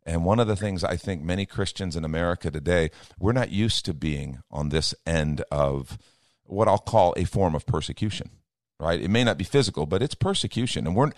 And 0.06 0.24
one 0.24 0.40
of 0.40 0.48
the 0.48 0.56
things 0.56 0.84
I 0.84 0.96
think 0.96 1.22
many 1.22 1.46
Christians 1.46 1.96
in 1.96 2.06
America 2.06 2.50
today, 2.50 2.92
we're 3.20 3.34
not 3.34 3.52
used 3.52 3.86
to 3.86 3.94
being 3.94 4.40
on 4.50 4.70
this 4.70 4.96
end 5.06 5.44
of 5.52 5.98
what 6.44 6.68
I'll 6.68 6.78
call 6.78 7.14
a 7.18 7.26
form 7.26 7.56
of 7.56 7.66
persecution 7.66 8.32
right? 8.80 9.02
It 9.02 9.10
may 9.10 9.24
not 9.24 9.38
be 9.38 9.44
physical, 9.44 9.86
but 9.86 10.02
it's 10.02 10.16
persecution. 10.16 10.86
And 10.86 10.96
we're 10.96 11.12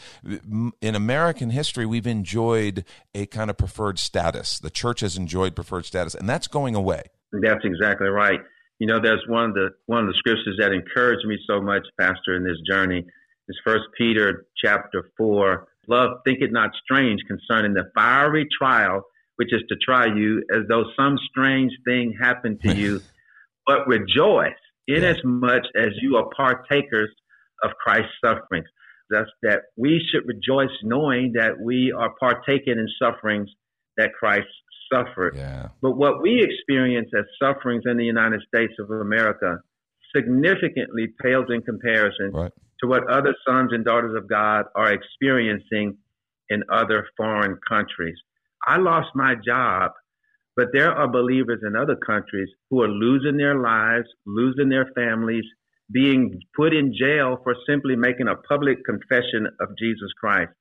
in 0.81 0.95
American 0.95 1.49
history, 1.49 1.85
we've 1.85 2.07
enjoyed 2.07 2.85
a 3.13 3.25
kind 3.25 3.49
of 3.49 3.57
preferred 3.57 3.99
status. 3.99 4.59
The 4.59 4.69
church 4.69 5.01
has 5.01 5.17
enjoyed 5.17 5.55
preferred 5.55 5.85
status, 5.85 6.15
and 6.15 6.29
that's 6.29 6.47
going 6.47 6.75
away. 6.75 7.03
That's 7.31 7.63
exactly 7.63 8.07
right. 8.07 8.39
You 8.79 8.87
know, 8.87 8.99
there's 8.99 9.23
one 9.27 9.49
of 9.49 9.53
the 9.53 9.69
one 9.85 10.01
of 10.01 10.07
the 10.07 10.17
scriptures 10.17 10.57
that 10.59 10.71
encouraged 10.71 11.25
me 11.25 11.37
so 11.47 11.61
much, 11.61 11.85
Pastor, 11.99 12.35
in 12.35 12.43
this 12.43 12.57
journey 12.67 13.05
is 13.47 13.59
First 13.63 13.85
Peter 13.97 14.45
chapter 14.57 15.09
four. 15.17 15.67
Love, 15.87 16.19
think 16.23 16.39
it 16.41 16.51
not 16.51 16.71
strange 16.83 17.21
concerning 17.27 17.73
the 17.73 17.91
fiery 17.95 18.47
trial 18.57 19.05
which 19.39 19.53
is 19.53 19.61
to 19.69 19.75
try 19.77 20.05
you, 20.05 20.43
as 20.53 20.67
though 20.67 20.83
some 20.97 21.17
strange 21.29 21.71
thing 21.85 22.13
happened 22.21 22.59
to 22.61 22.75
you, 22.75 22.99
but 23.65 23.87
rejoice 23.87 24.51
inasmuch 24.85 25.63
as 25.77 25.91
you 26.01 26.17
are 26.17 26.29
partakers 26.35 27.09
of 27.63 27.71
Christ's 27.81 28.11
sufferings. 28.21 28.67
Thus, 29.09 29.27
that 29.43 29.61
we 29.77 30.01
should 30.11 30.27
rejoice 30.27 30.75
knowing 30.83 31.31
that 31.37 31.57
we 31.57 31.93
are 31.97 32.13
partaking 32.19 32.73
in 32.73 32.87
sufferings 33.01 33.49
that 33.95 34.11
Christ 34.11 34.47
suffered. 34.93 35.35
Yeah. 35.35 35.69
But 35.81 35.97
what 35.97 36.21
we 36.21 36.43
experience 36.43 37.09
as 37.17 37.25
sufferings 37.41 37.83
in 37.85 37.97
the 37.97 38.05
United 38.05 38.41
States 38.47 38.73
of 38.79 38.89
America 38.89 39.59
significantly 40.15 41.07
pales 41.21 41.45
in 41.49 41.61
comparison 41.61 42.31
right. 42.33 42.51
to 42.81 42.87
what 42.87 43.09
other 43.09 43.35
sons 43.47 43.71
and 43.73 43.85
daughters 43.85 44.15
of 44.15 44.27
God 44.27 44.65
are 44.75 44.91
experiencing 44.91 45.97
in 46.49 46.63
other 46.71 47.07
foreign 47.15 47.57
countries. 47.67 48.17
I 48.65 48.77
lost 48.77 49.09
my 49.15 49.35
job, 49.35 49.91
but 50.55 50.67
there 50.73 50.91
are 50.91 51.07
believers 51.07 51.61
in 51.65 51.75
other 51.75 51.95
countries 51.95 52.49
who 52.69 52.81
are 52.81 52.89
losing 52.89 53.37
their 53.37 53.55
lives, 53.55 54.07
losing 54.25 54.69
their 54.69 54.89
families, 54.95 55.45
being 55.91 56.39
put 56.55 56.73
in 56.73 56.93
jail 56.93 57.37
for 57.43 57.55
simply 57.67 57.95
making 57.95 58.27
a 58.27 58.35
public 58.35 58.83
confession 58.85 59.47
of 59.59 59.69
Jesus 59.77 60.11
Christ. 60.19 60.51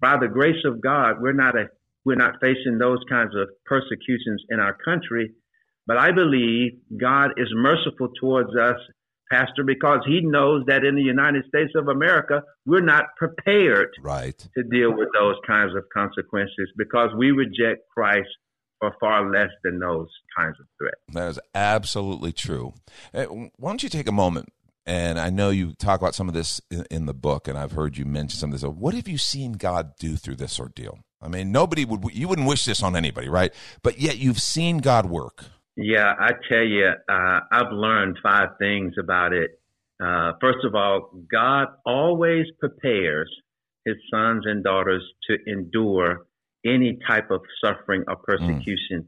By 0.00 0.16
the 0.18 0.28
grace 0.28 0.64
of 0.64 0.80
God, 0.80 1.20
we're 1.20 1.32
not 1.32 1.56
a, 1.56 1.68
we're 2.04 2.16
not 2.16 2.34
facing 2.40 2.78
those 2.78 2.98
kinds 3.08 3.34
of 3.36 3.48
persecutions 3.66 4.42
in 4.50 4.60
our 4.60 4.76
country, 4.84 5.32
but 5.86 5.98
I 5.98 6.12
believe 6.12 6.72
God 7.00 7.32
is 7.36 7.48
merciful 7.54 8.08
towards 8.20 8.50
us, 8.56 8.76
Pastor, 9.30 9.64
because 9.64 10.00
He 10.06 10.20
knows 10.20 10.64
that 10.66 10.84
in 10.84 10.94
the 10.94 11.02
United 11.02 11.44
States 11.48 11.72
of 11.74 11.88
America, 11.88 12.42
we're 12.66 12.80
not 12.80 13.04
prepared 13.16 13.90
right. 14.02 14.38
to 14.56 14.62
deal 14.64 14.96
with 14.96 15.08
those 15.14 15.36
kinds 15.46 15.74
of 15.74 15.84
consequences 15.94 16.70
because 16.76 17.10
we 17.16 17.30
reject 17.30 17.88
Christ 17.94 18.28
for 18.78 18.94
far 18.98 19.30
less 19.30 19.50
than 19.62 19.78
those 19.78 20.08
kinds 20.36 20.56
of 20.58 20.66
threats. 20.76 21.00
That 21.12 21.28
is 21.28 21.40
absolutely 21.54 22.32
true. 22.32 22.74
Uh, 23.14 23.24
why 23.24 23.70
don't 23.70 23.82
you 23.82 23.88
take 23.88 24.08
a 24.08 24.12
moment? 24.12 24.52
And 24.84 25.20
I 25.20 25.30
know 25.30 25.50
you 25.50 25.74
talk 25.74 26.00
about 26.00 26.16
some 26.16 26.26
of 26.26 26.34
this 26.34 26.60
in, 26.90 27.06
the 27.06 27.14
book, 27.14 27.46
and 27.46 27.56
I've 27.56 27.72
heard 27.72 27.96
you 27.96 28.04
mention 28.04 28.38
some 28.38 28.52
of 28.52 28.60
this. 28.60 28.68
What 28.68 28.94
have 28.94 29.06
you 29.06 29.18
seen 29.18 29.52
God 29.52 29.92
do 30.00 30.16
through 30.16 30.36
this 30.36 30.58
ordeal? 30.58 30.98
I 31.22 31.28
mean, 31.28 31.52
nobody 31.52 31.84
would, 31.84 32.14
you 32.14 32.28
wouldn't 32.28 32.48
wish 32.48 32.64
this 32.64 32.82
on 32.82 32.96
anybody, 32.96 33.28
right? 33.28 33.52
But 33.82 33.98
yet 33.98 34.18
you've 34.18 34.40
seen 34.40 34.78
God 34.78 35.06
work. 35.06 35.44
Yeah, 35.76 36.12
I 36.18 36.32
tell 36.50 36.64
you, 36.64 36.90
uh, 37.08 37.40
I've 37.50 37.72
learned 37.72 38.18
five 38.22 38.50
things 38.58 38.94
about 38.98 39.32
it. 39.32 39.58
Uh, 40.02 40.32
first 40.40 40.64
of 40.64 40.74
all, 40.74 41.10
God 41.30 41.68
always 41.86 42.46
prepares 42.58 43.30
his 43.84 43.96
sons 44.12 44.44
and 44.46 44.62
daughters 44.62 45.02
to 45.28 45.36
endure 45.50 46.26
any 46.64 46.98
type 47.08 47.30
of 47.30 47.40
suffering 47.64 48.04
or 48.08 48.16
persecution. 48.16 49.00
Mm. 49.00 49.06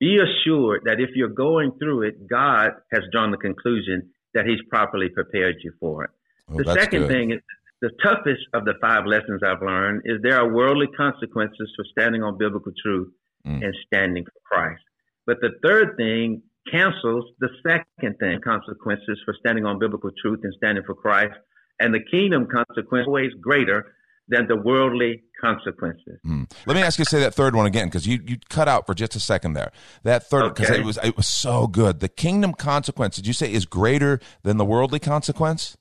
Be 0.00 0.18
assured 0.18 0.82
that 0.84 1.00
if 1.00 1.10
you're 1.14 1.28
going 1.28 1.72
through 1.78 2.02
it, 2.02 2.28
God 2.28 2.70
has 2.92 3.02
drawn 3.12 3.30
the 3.30 3.36
conclusion 3.36 4.10
that 4.34 4.46
He's 4.46 4.60
properly 4.68 5.08
prepared 5.08 5.56
you 5.62 5.72
for 5.80 6.04
it. 6.04 6.10
Well, 6.48 6.64
the 6.64 6.72
second 6.72 7.02
good. 7.02 7.10
thing 7.10 7.30
is 7.32 7.40
the 7.80 7.90
toughest 8.02 8.42
of 8.54 8.64
the 8.64 8.74
five 8.80 9.06
lessons 9.06 9.40
I've 9.44 9.62
learned 9.62 10.02
is 10.04 10.18
there 10.22 10.38
are 10.38 10.52
worldly 10.52 10.88
consequences 10.96 11.72
for 11.76 11.84
standing 11.90 12.22
on 12.22 12.36
biblical 12.36 12.72
truth 12.82 13.12
mm. 13.46 13.62
and 13.64 13.74
standing 13.86 14.24
for 14.24 14.40
Christ. 14.44 14.82
But 15.26 15.38
the 15.40 15.50
third 15.62 15.96
thing 15.96 16.42
cancels 16.70 17.24
the 17.38 17.48
second 17.66 18.18
thing 18.18 18.40
consequences 18.44 19.20
for 19.24 19.34
standing 19.38 19.64
on 19.64 19.78
biblical 19.78 20.10
truth 20.20 20.40
and 20.42 20.52
standing 20.56 20.84
for 20.84 20.94
Christ. 20.94 21.34
And 21.80 21.94
the 21.94 22.00
kingdom 22.10 22.46
consequence 22.46 23.02
is 23.02 23.06
always 23.06 23.32
greater 23.40 23.94
than 24.28 24.46
the 24.48 24.56
worldly 24.56 25.22
consequences. 25.40 26.18
Mm. 26.26 26.50
Let 26.66 26.74
me 26.74 26.82
ask 26.82 26.98
you 26.98 27.04
to 27.04 27.10
say 27.10 27.20
that 27.20 27.34
third 27.34 27.54
one 27.54 27.66
again 27.66 27.86
because 27.86 28.06
you, 28.06 28.20
you 28.26 28.36
cut 28.48 28.68
out 28.68 28.86
for 28.86 28.94
just 28.94 29.14
a 29.14 29.20
second 29.20 29.54
there. 29.54 29.70
That 30.02 30.28
third 30.28 30.54
because 30.54 30.70
okay. 30.70 30.80
it 30.80 30.84
was 30.84 30.98
it 31.02 31.16
was 31.16 31.26
so 31.26 31.66
good. 31.66 32.00
The 32.00 32.08
kingdom 32.08 32.52
consequence, 32.52 33.16
did 33.16 33.26
you 33.26 33.32
say, 33.32 33.52
is 33.52 33.64
greater 33.64 34.20
than 34.42 34.56
the 34.56 34.64
worldly 34.64 34.98
consequence? 34.98 35.76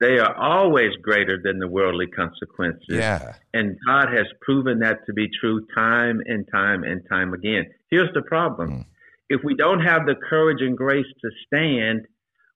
They 0.00 0.18
are 0.18 0.34
always 0.34 0.90
greater 1.02 1.40
than 1.42 1.58
the 1.58 1.68
worldly 1.68 2.08
consequences. 2.08 2.84
Yeah. 2.88 3.34
And 3.52 3.76
God 3.86 4.12
has 4.12 4.26
proven 4.40 4.80
that 4.80 5.06
to 5.06 5.12
be 5.12 5.28
true 5.40 5.66
time 5.74 6.20
and 6.26 6.46
time 6.50 6.82
and 6.82 7.02
time 7.08 7.32
again. 7.32 7.66
Here's 7.90 8.12
the 8.12 8.22
problem. 8.22 8.70
Mm. 8.70 8.84
If 9.28 9.42
we 9.44 9.54
don't 9.54 9.80
have 9.80 10.04
the 10.06 10.16
courage 10.28 10.60
and 10.60 10.76
grace 10.76 11.06
to 11.22 11.30
stand, 11.46 12.06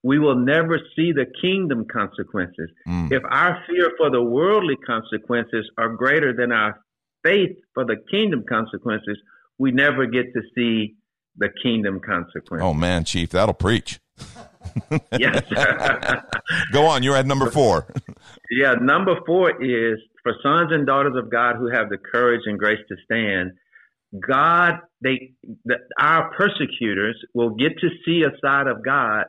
we 0.02 0.18
will 0.18 0.36
never 0.36 0.78
see 0.94 1.12
the 1.12 1.26
kingdom 1.40 1.86
consequences. 1.90 2.70
Mm. 2.86 3.12
If 3.12 3.22
our 3.30 3.62
fear 3.68 3.92
for 3.96 4.10
the 4.10 4.22
worldly 4.22 4.76
consequences 4.76 5.70
are 5.78 5.90
greater 5.90 6.32
than 6.32 6.52
our 6.52 6.80
faith 7.24 7.56
for 7.74 7.84
the 7.84 7.96
kingdom 8.10 8.44
consequences, 8.48 9.18
we 9.58 9.70
never 9.70 10.06
get 10.06 10.32
to 10.34 10.42
see 10.54 10.94
the 11.36 11.48
kingdom 11.62 12.00
consequences. 12.00 12.64
Oh 12.64 12.74
man, 12.74 13.04
Chief, 13.04 13.30
that'll 13.30 13.54
preach. 13.54 14.00
yes. 15.18 15.42
Go 16.72 16.86
on, 16.86 17.02
you're 17.02 17.16
at 17.16 17.26
number 17.26 17.50
four. 17.50 17.86
yeah, 18.50 18.74
number 18.80 19.14
four 19.26 19.50
is 19.62 19.98
for 20.22 20.34
sons 20.42 20.70
and 20.72 20.86
daughters 20.86 21.14
of 21.16 21.30
God 21.30 21.56
who 21.56 21.68
have 21.70 21.88
the 21.88 21.98
courage 21.98 22.42
and 22.46 22.58
grace 22.58 22.80
to 22.88 22.96
stand. 23.04 23.52
God, 24.26 24.74
they, 25.02 25.32
the, 25.64 25.76
our 26.00 26.32
persecutors 26.34 27.16
will 27.34 27.50
get 27.50 27.78
to 27.80 27.88
see 28.04 28.22
a 28.22 28.36
side 28.44 28.66
of 28.66 28.84
God 28.84 29.24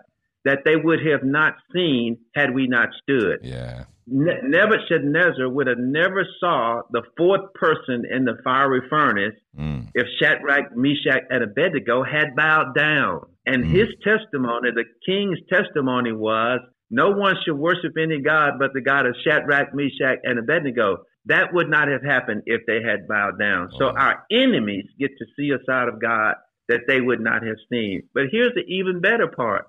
that 0.46 0.60
they 0.64 0.76
would 0.78 1.00
have 1.06 1.24
not 1.24 1.56
seen 1.74 2.18
had 2.34 2.54
we 2.54 2.68
not 2.68 2.90
stood. 3.04 3.40
Yeah. 3.44 3.84
Ne- 4.08 4.40
Nebuchadnezzar 4.42 5.50
would 5.50 5.68
have 5.68 5.78
never 5.78 6.26
saw 6.40 6.82
the 6.92 7.04
fourth 7.18 7.54
person 7.54 8.06
in 8.10 8.24
the 8.26 8.38
fiery 8.44 8.82
furnace 8.90 9.36
Mm. 9.58 9.88
if 9.94 10.08
Shadrach, 10.22 10.76
Meshach, 10.76 11.24
and 11.30 11.44
Abednego 11.44 12.04
had 12.04 12.36
bowed 12.36 12.74
down. 12.76 13.22
And 13.50 13.66
Mm. 13.66 13.72
his 13.72 13.90
testimony, 14.04 14.70
the 14.72 14.86
king's 15.06 15.40
testimony 15.52 16.12
was, 16.12 16.60
no 16.92 17.10
one 17.10 17.36
should 17.44 17.56
worship 17.58 17.94
any 17.98 18.20
God 18.22 18.60
but 18.60 18.74
the 18.74 18.82
God 18.82 19.06
of 19.08 19.16
Shadrach, 19.24 19.74
Meshach, 19.74 20.20
and 20.24 20.38
Abednego. 20.38 21.04
That 21.26 21.52
would 21.54 21.70
not 21.70 21.88
have 21.88 22.04
happened 22.04 22.44
if 22.46 22.62
they 22.68 22.82
had 22.84 23.08
bowed 23.08 23.40
down. 23.40 23.72
So 23.80 23.88
Oh. 23.90 23.96
our 23.98 24.24
enemies 24.32 24.86
get 25.00 25.12
to 25.18 25.26
see 25.36 25.50
a 25.52 25.60
side 25.66 25.88
of 25.88 26.00
God 26.00 26.36
that 26.68 26.82
they 26.88 27.02
would 27.02 27.20
not 27.20 27.42
have 27.44 27.58
seen. 27.72 28.04
But 28.14 28.28
here's 28.32 28.54
the 28.54 28.66
even 28.68 29.00
better 29.02 29.28
part. 29.28 29.66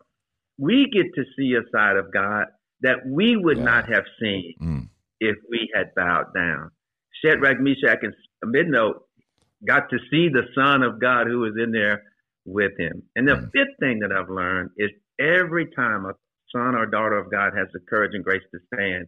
We 0.58 0.86
get 0.90 1.06
to 1.14 1.24
see 1.36 1.54
a 1.54 1.62
side 1.70 1.96
of 1.96 2.12
God 2.12 2.46
that 2.82 2.98
we 3.06 3.36
would 3.36 3.58
Yeah. 3.58 3.64
not 3.64 3.88
have 3.92 4.04
seen 4.20 4.54
Mm. 4.60 4.88
if 5.20 5.36
we 5.50 5.70
had 5.74 5.94
bowed 5.94 6.34
down. 6.34 6.70
Shadrach, 7.22 7.60
Meshach, 7.60 8.02
and 8.02 8.14
Abednego 8.42 9.04
got 9.66 9.88
to 9.90 9.98
see 10.10 10.28
the 10.28 10.46
Son 10.54 10.82
of 10.82 10.98
God 10.98 11.26
who 11.26 11.40
was 11.40 11.56
in 11.56 11.72
there 11.72 12.02
with 12.44 12.72
him. 12.78 13.02
And 13.16 13.28
the 13.28 13.34
Mm. 13.36 13.50
fifth 13.52 13.76
thing 13.80 14.00
that 14.00 14.12
I've 14.12 14.30
learned 14.30 14.70
is 14.76 14.90
every 15.18 15.66
time 15.66 16.06
a 16.06 16.14
son 16.54 16.74
or 16.74 16.86
daughter 16.86 17.16
of 17.18 17.30
God 17.30 17.54
has 17.56 17.68
the 17.72 17.80
courage 17.80 18.14
and 18.14 18.24
grace 18.24 18.42
to 18.52 18.60
stand, 18.74 19.06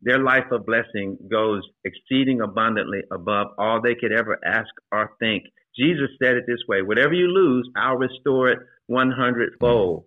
their 0.00 0.18
life 0.18 0.50
of 0.50 0.66
blessing 0.66 1.16
goes 1.30 1.62
exceeding 1.84 2.40
abundantly 2.40 3.02
above 3.12 3.48
all 3.58 3.80
they 3.80 3.94
could 3.94 4.12
ever 4.12 4.38
ask 4.44 4.68
or 4.90 5.12
think. 5.20 5.44
Jesus 5.76 6.10
said 6.22 6.36
it 6.36 6.44
this 6.46 6.62
way 6.68 6.82
whatever 6.82 7.14
you 7.14 7.28
lose, 7.28 7.68
I'll 7.76 7.96
restore 7.96 8.48
it 8.48 8.58
100 8.86 9.54
fold. 9.60 10.04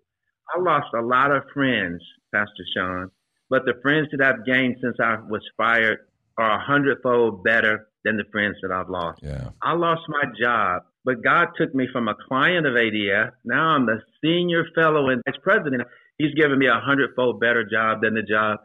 I 0.55 0.59
lost 0.59 0.93
a 0.93 1.01
lot 1.01 1.31
of 1.31 1.43
friends, 1.53 2.03
Pastor 2.33 2.63
Sean, 2.75 3.09
but 3.49 3.65
the 3.65 3.73
friends 3.81 4.09
that 4.11 4.21
I've 4.21 4.45
gained 4.45 4.77
since 4.81 4.97
I 4.99 5.15
was 5.27 5.41
fired 5.57 5.99
are 6.37 6.51
a 6.51 6.59
hundredfold 6.59 7.43
better 7.43 7.87
than 8.03 8.17
the 8.17 8.25
friends 8.31 8.57
that 8.61 8.71
I've 8.71 8.89
lost. 8.89 9.21
Yeah. 9.23 9.49
I 9.63 9.73
lost 9.73 10.01
my 10.09 10.23
job, 10.39 10.83
but 11.05 11.23
God 11.23 11.49
took 11.57 11.73
me 11.75 11.87
from 11.93 12.07
a 12.07 12.15
client 12.27 12.65
of 12.67 12.73
ADF. 12.73 13.31
Now 13.45 13.67
I'm 13.69 13.85
the 13.85 14.01
senior 14.23 14.65
fellow 14.75 15.09
and 15.09 15.21
vice 15.25 15.39
president. 15.43 15.83
He's 16.17 16.33
given 16.33 16.57
me 16.59 16.67
a 16.67 16.79
hundredfold 16.83 17.39
better 17.39 17.63
job 17.63 18.01
than 18.01 18.15
the 18.15 18.21
job 18.23 18.59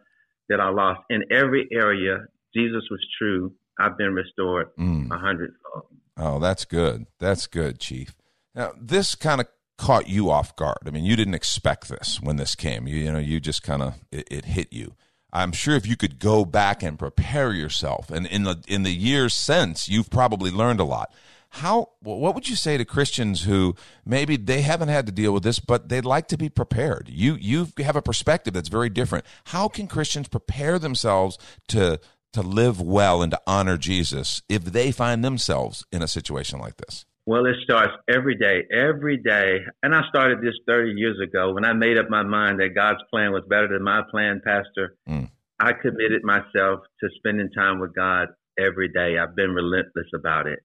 that 0.49 0.61
I 0.61 0.71
lost. 0.71 1.01
In 1.11 1.25
every 1.31 1.69
area, 1.73 2.25
Jesus 2.55 2.83
was 2.91 3.01
true. 3.19 3.53
I've 3.79 3.97
been 3.97 4.15
restored 4.15 4.69
Mm. 4.79 5.11
a 5.13 5.19
hundredfold. 5.19 5.85
Oh, 6.17 6.39
that's 6.39 6.65
good. 6.65 7.07
That's 7.19 7.47
good, 7.47 7.79
Chief. 7.79 8.15
Now, 8.55 8.73
this 8.81 9.15
kind 9.15 9.41
of 9.41 9.47
caught 9.79 10.09
you 10.09 10.31
off 10.31 10.55
guard. 10.57 10.79
I 10.87 10.91
mean, 10.91 11.05
you 11.05 11.17
didn't 11.17 11.35
expect 11.35 11.89
this 11.89 12.21
when 12.21 12.37
this 12.37 12.55
came. 12.55 12.87
You, 12.87 12.97
you 12.97 13.13
know, 13.13 13.19
you 13.19 13.41
just 13.41 13.63
kind 13.63 13.81
of 13.83 13.95
it, 14.13 14.29
it 14.31 14.45
hit 14.45 14.73
you. 14.73 14.95
I'm 15.33 15.53
sure 15.53 15.77
if 15.77 15.87
you 15.87 15.97
could 15.97 16.19
go 16.19 16.45
back 16.45 16.83
and 16.83 16.99
prepare 16.99 17.53
yourself, 17.53 18.11
and 18.11 18.27
in 18.27 18.43
the 18.43 18.63
in 18.69 18.83
the 18.83 18.91
years 18.93 19.33
since, 19.33 19.89
you've 19.89 20.11
probably 20.11 20.51
learned 20.51 20.81
a 20.81 20.85
lot. 20.85 21.15
How? 21.51 21.91
What 22.01 22.35
would 22.35 22.49
you 22.49 22.57
say 22.57 22.77
to 22.79 22.85
Christians 22.85 23.43
who 23.43 23.75
maybe 24.05 24.37
they 24.37 24.63
haven't 24.63 24.89
had 24.89 25.07
to 25.07 25.13
deal 25.13 25.33
with 25.33 25.43
this, 25.43 25.59
but 25.59 25.89
they'd 25.89 26.05
like 26.05 26.29
to 26.29 26.39
be 26.39 26.49
prepared? 26.49 27.09
You 27.11 27.35
you 27.35 27.69
have 27.79 27.97
a 27.97 28.03
perspective 28.03 28.55
that's 28.55 28.69
very 28.69 28.89
different. 28.89 29.25
How 29.47 29.69
can 29.69 29.87
Christians 29.89 30.29
prepare 30.29 30.79
themselves 30.79 31.39
to 31.69 32.01
to 32.33 32.43
live 32.43 32.81
well 32.81 33.23
and 33.23 33.33
to 33.33 33.41
honor 33.47 33.77
Jesus 33.77 34.43
if 34.49 34.65
they 34.65 34.93
find 34.93 35.25
themselves 35.25 35.85
in 35.91 36.03
a 36.03 36.09
situation 36.09 36.61
like 36.61 36.77
this? 36.77 37.05
Well, 37.27 37.47
it 37.47 37.57
starts 37.63 37.93
every 38.09 38.37
day, 38.37 38.63
every 38.73 39.17
day. 39.17 39.59
And 39.83 39.95
I 39.95 40.03
started 40.09 40.41
this 40.41 40.55
30 40.67 40.93
years 40.97 41.19
ago 41.23 41.53
when 41.53 41.65
I 41.65 41.73
made 41.73 41.99
up 41.99 42.09
my 42.09 42.23
mind 42.23 42.61
that 42.61 42.75
God's 42.75 43.01
plan 43.11 43.33
was 43.33 43.45
better 43.49 43.69
than 43.69 43.83
my 43.83 44.03
plan, 44.11 44.41
Pastor. 44.45 44.97
Mm. 45.09 45.31
I 45.61 45.73
committed 45.73 46.23
myself 46.25 46.81
to 47.01 47.09
spending 47.17 47.51
time 47.51 47.79
with 47.79 47.95
God 47.95 48.29
every 48.59 48.89
day. 48.89 49.19
I've 49.19 49.37
been 49.37 49.51
relentless 49.51 50.07
about 50.15 50.47
it. 50.47 50.61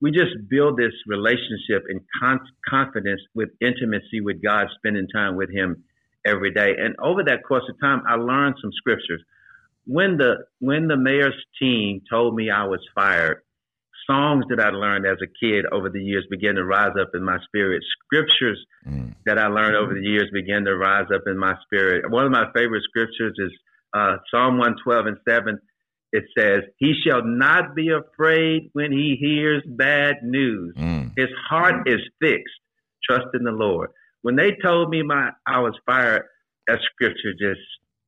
We 0.00 0.10
just 0.10 0.32
build 0.48 0.76
this 0.76 0.92
relationship 1.06 1.84
and 1.88 2.00
con- 2.20 2.40
confidence 2.68 3.20
with 3.34 3.48
intimacy 3.60 4.20
with 4.20 4.42
God, 4.42 4.66
spending 4.76 5.08
time 5.08 5.36
with 5.36 5.50
Him 5.50 5.84
every 6.26 6.52
day. 6.52 6.74
And 6.78 6.94
over 7.02 7.22
that 7.24 7.44
course 7.46 7.64
of 7.70 7.80
time, 7.80 8.02
I 8.06 8.16
learned 8.16 8.56
some 8.60 8.72
scriptures. 8.74 9.22
When 9.86 10.16
the 10.18 10.34
when 10.58 10.88
the 10.88 10.96
mayor's 10.96 11.34
team 11.60 12.02
told 12.10 12.34
me 12.34 12.50
I 12.50 12.64
was 12.64 12.80
fired, 12.94 13.38
songs 14.08 14.44
that 14.50 14.60
I 14.60 14.70
learned 14.70 15.06
as 15.06 15.18
a 15.22 15.26
kid 15.40 15.64
over 15.72 15.88
the 15.88 16.02
years 16.02 16.26
began 16.30 16.56
to 16.56 16.64
rise 16.64 16.92
up 17.00 17.10
in 17.14 17.24
my 17.24 17.38
spirit. 17.46 17.82
Scriptures 18.04 18.64
Mm. 18.86 19.14
that 19.24 19.38
I 19.38 19.48
learned 19.48 19.74
over 19.76 19.94
the 19.94 20.00
years 20.02 20.28
began 20.32 20.64
to 20.64 20.76
rise 20.76 21.06
up 21.12 21.22
in 21.26 21.36
my 21.38 21.54
spirit. 21.64 22.08
One 22.08 22.24
of 22.24 22.30
my 22.30 22.46
favorite 22.54 22.82
scriptures 22.84 23.34
is 23.38 23.50
uh, 23.94 24.16
Psalm 24.30 24.58
112 24.58 25.06
and 25.06 25.16
7. 25.28 25.58
It 26.16 26.24
says, 26.38 26.62
He 26.78 26.94
shall 27.06 27.20
not 27.22 27.74
be 27.74 27.90
afraid 27.90 28.70
when 28.72 28.90
he 28.90 29.18
hears 29.20 29.62
bad 29.66 30.16
news. 30.22 30.74
Mm. 30.74 31.12
His 31.14 31.28
heart 31.46 31.86
is 31.86 32.00
fixed. 32.22 32.54
Trust 33.06 33.26
in 33.34 33.44
the 33.44 33.52
Lord. 33.52 33.90
When 34.22 34.34
they 34.34 34.52
told 34.64 34.88
me 34.88 35.02
my 35.02 35.30
I 35.46 35.60
was 35.60 35.78
fired, 35.84 36.22
that 36.68 36.78
scripture 36.94 37.32
just 37.38 37.60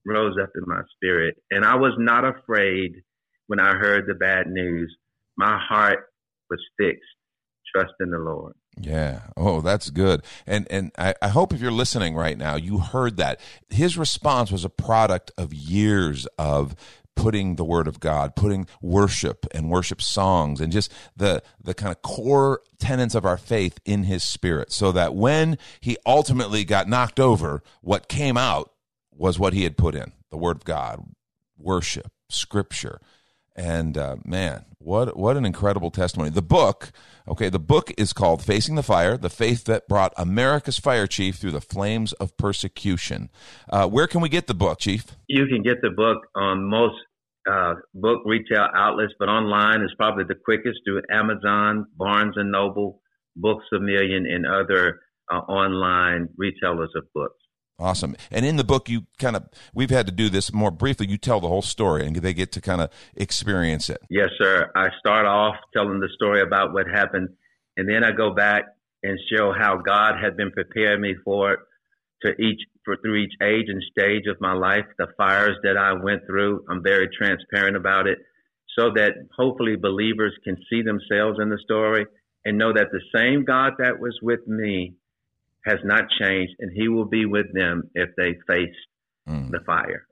rose 0.06 0.36
up 0.42 0.48
in 0.56 0.62
my 0.66 0.80
spirit. 0.96 1.36
And 1.50 1.66
I 1.66 1.74
was 1.76 1.92
not 1.98 2.24
afraid 2.24 2.92
when 3.46 3.60
I 3.60 3.74
heard 3.74 4.06
the 4.06 4.14
bad 4.14 4.46
news. 4.46 4.96
My 5.36 5.58
heart 5.62 6.10
was 6.48 6.60
fixed. 6.78 7.02
Trust 7.74 7.92
in 8.00 8.10
the 8.10 8.18
Lord. 8.18 8.54
Yeah. 8.80 9.20
Oh, 9.36 9.60
that's 9.60 9.90
good. 9.90 10.22
And 10.46 10.66
and 10.70 10.92
I, 10.96 11.14
I 11.20 11.28
hope 11.28 11.52
if 11.52 11.60
you're 11.60 11.70
listening 11.70 12.14
right 12.14 12.38
now, 12.38 12.56
you 12.56 12.78
heard 12.78 13.16
that. 13.18 13.40
His 13.68 13.98
response 13.98 14.50
was 14.50 14.64
a 14.64 14.68
product 14.68 15.30
of 15.36 15.52
years 15.52 16.26
of 16.38 16.74
putting 17.18 17.56
the 17.56 17.64
word 17.64 17.88
of 17.88 17.98
God, 17.98 18.36
putting 18.36 18.66
worship 18.80 19.44
and 19.50 19.68
worship 19.68 20.00
songs 20.00 20.60
and 20.60 20.72
just 20.72 20.92
the 21.16 21.42
the 21.60 21.74
kind 21.74 21.90
of 21.90 22.00
core 22.00 22.60
tenets 22.78 23.16
of 23.16 23.26
our 23.26 23.36
faith 23.36 23.80
in 23.84 24.04
his 24.04 24.22
spirit. 24.22 24.70
So 24.72 24.92
that 24.92 25.14
when 25.14 25.58
he 25.80 25.96
ultimately 26.06 26.64
got 26.64 26.88
knocked 26.88 27.18
over, 27.18 27.62
what 27.82 28.08
came 28.08 28.36
out 28.36 28.72
was 29.10 29.36
what 29.36 29.52
he 29.52 29.64
had 29.64 29.76
put 29.76 29.96
in, 29.96 30.12
the 30.30 30.36
word 30.36 30.58
of 30.58 30.64
God, 30.64 31.04
worship, 31.58 32.12
scripture. 32.28 33.00
And 33.56 33.98
uh, 33.98 34.16
man, 34.24 34.64
what 34.78 35.16
what 35.16 35.36
an 35.36 35.44
incredible 35.44 35.90
testimony! 35.90 36.30
The 36.30 36.40
book, 36.40 36.92
okay, 37.26 37.48
the 37.48 37.58
book 37.58 37.92
is 37.98 38.12
called 38.12 38.40
"Facing 38.40 38.76
the 38.76 38.84
Fire: 38.84 39.16
The 39.16 39.28
Faith 39.28 39.64
That 39.64 39.88
Brought 39.88 40.12
America's 40.16 40.78
Fire 40.78 41.08
Chief 41.08 41.34
Through 41.34 41.50
the 41.50 41.60
Flames 41.60 42.12
of 42.14 42.36
Persecution." 42.36 43.30
Uh, 43.68 43.88
where 43.88 44.06
can 44.06 44.20
we 44.20 44.28
get 44.28 44.46
the 44.46 44.54
book, 44.54 44.78
Chief? 44.78 45.16
You 45.26 45.48
can 45.48 45.64
get 45.64 45.82
the 45.82 45.90
book 45.90 46.18
on 46.36 46.70
most 46.70 46.94
uh, 47.50 47.74
book 47.94 48.22
retail 48.24 48.66
outlets, 48.74 49.12
but 49.18 49.28
online 49.28 49.82
is 49.82 49.90
probably 49.96 50.24
the 50.24 50.34
quickest 50.34 50.80
through 50.84 51.02
Amazon, 51.10 51.86
Barnes 51.96 52.34
and 52.36 52.50
Noble, 52.50 53.00
Books 53.36 53.64
a 53.74 53.80
Million, 53.80 54.26
and 54.26 54.46
other 54.46 55.00
uh, 55.32 55.38
online 55.38 56.28
retailers 56.36 56.90
of 56.96 57.04
books. 57.14 57.34
Awesome. 57.80 58.16
And 58.32 58.44
in 58.44 58.56
the 58.56 58.64
book, 58.64 58.88
you 58.88 59.02
kind 59.18 59.36
of 59.36 59.48
we've 59.72 59.90
had 59.90 60.06
to 60.06 60.12
do 60.12 60.28
this 60.28 60.52
more 60.52 60.72
briefly. 60.72 61.06
You 61.08 61.16
tell 61.16 61.40
the 61.40 61.48
whole 61.48 61.62
story, 61.62 62.04
and 62.06 62.16
they 62.16 62.34
get 62.34 62.50
to 62.52 62.60
kind 62.60 62.80
of 62.80 62.90
experience 63.14 63.88
it. 63.88 63.98
Yes, 64.10 64.30
sir. 64.40 64.70
I 64.74 64.88
start 64.98 65.26
off 65.26 65.54
telling 65.72 66.00
the 66.00 66.08
story 66.14 66.42
about 66.42 66.72
what 66.72 66.86
happened, 66.88 67.28
and 67.76 67.88
then 67.88 68.02
I 68.02 68.10
go 68.10 68.34
back 68.34 68.64
and 69.04 69.16
show 69.32 69.52
how 69.56 69.76
God 69.76 70.14
had 70.20 70.36
been 70.36 70.50
preparing 70.50 71.00
me 71.00 71.14
for 71.24 71.52
it 71.52 71.60
to 72.24 72.32
each 72.40 72.60
for 72.84 72.96
through 72.96 73.16
each 73.16 73.34
age 73.42 73.66
and 73.68 73.82
stage 73.90 74.26
of 74.26 74.40
my 74.40 74.52
life, 74.54 74.84
the 74.98 75.08
fires 75.16 75.56
that 75.62 75.76
I 75.76 75.92
went 75.92 76.26
through. 76.26 76.64
I'm 76.68 76.82
very 76.82 77.08
transparent 77.16 77.76
about 77.76 78.06
it, 78.06 78.18
so 78.78 78.90
that 78.94 79.12
hopefully 79.36 79.76
believers 79.76 80.34
can 80.44 80.56
see 80.70 80.82
themselves 80.82 81.38
in 81.40 81.48
the 81.50 81.58
story 81.64 82.06
and 82.44 82.56
know 82.56 82.72
that 82.72 82.88
the 82.90 83.02
same 83.14 83.44
God 83.44 83.74
that 83.78 84.00
was 84.00 84.18
with 84.22 84.46
me 84.46 84.94
has 85.66 85.78
not 85.84 86.04
changed, 86.20 86.54
and 86.60 86.72
He 86.74 86.88
will 86.88 87.04
be 87.04 87.26
with 87.26 87.52
them 87.52 87.90
if 87.94 88.10
they 88.16 88.34
face 88.46 88.74
Mm. 89.28 89.50
the 89.50 89.60
fire. 89.60 90.06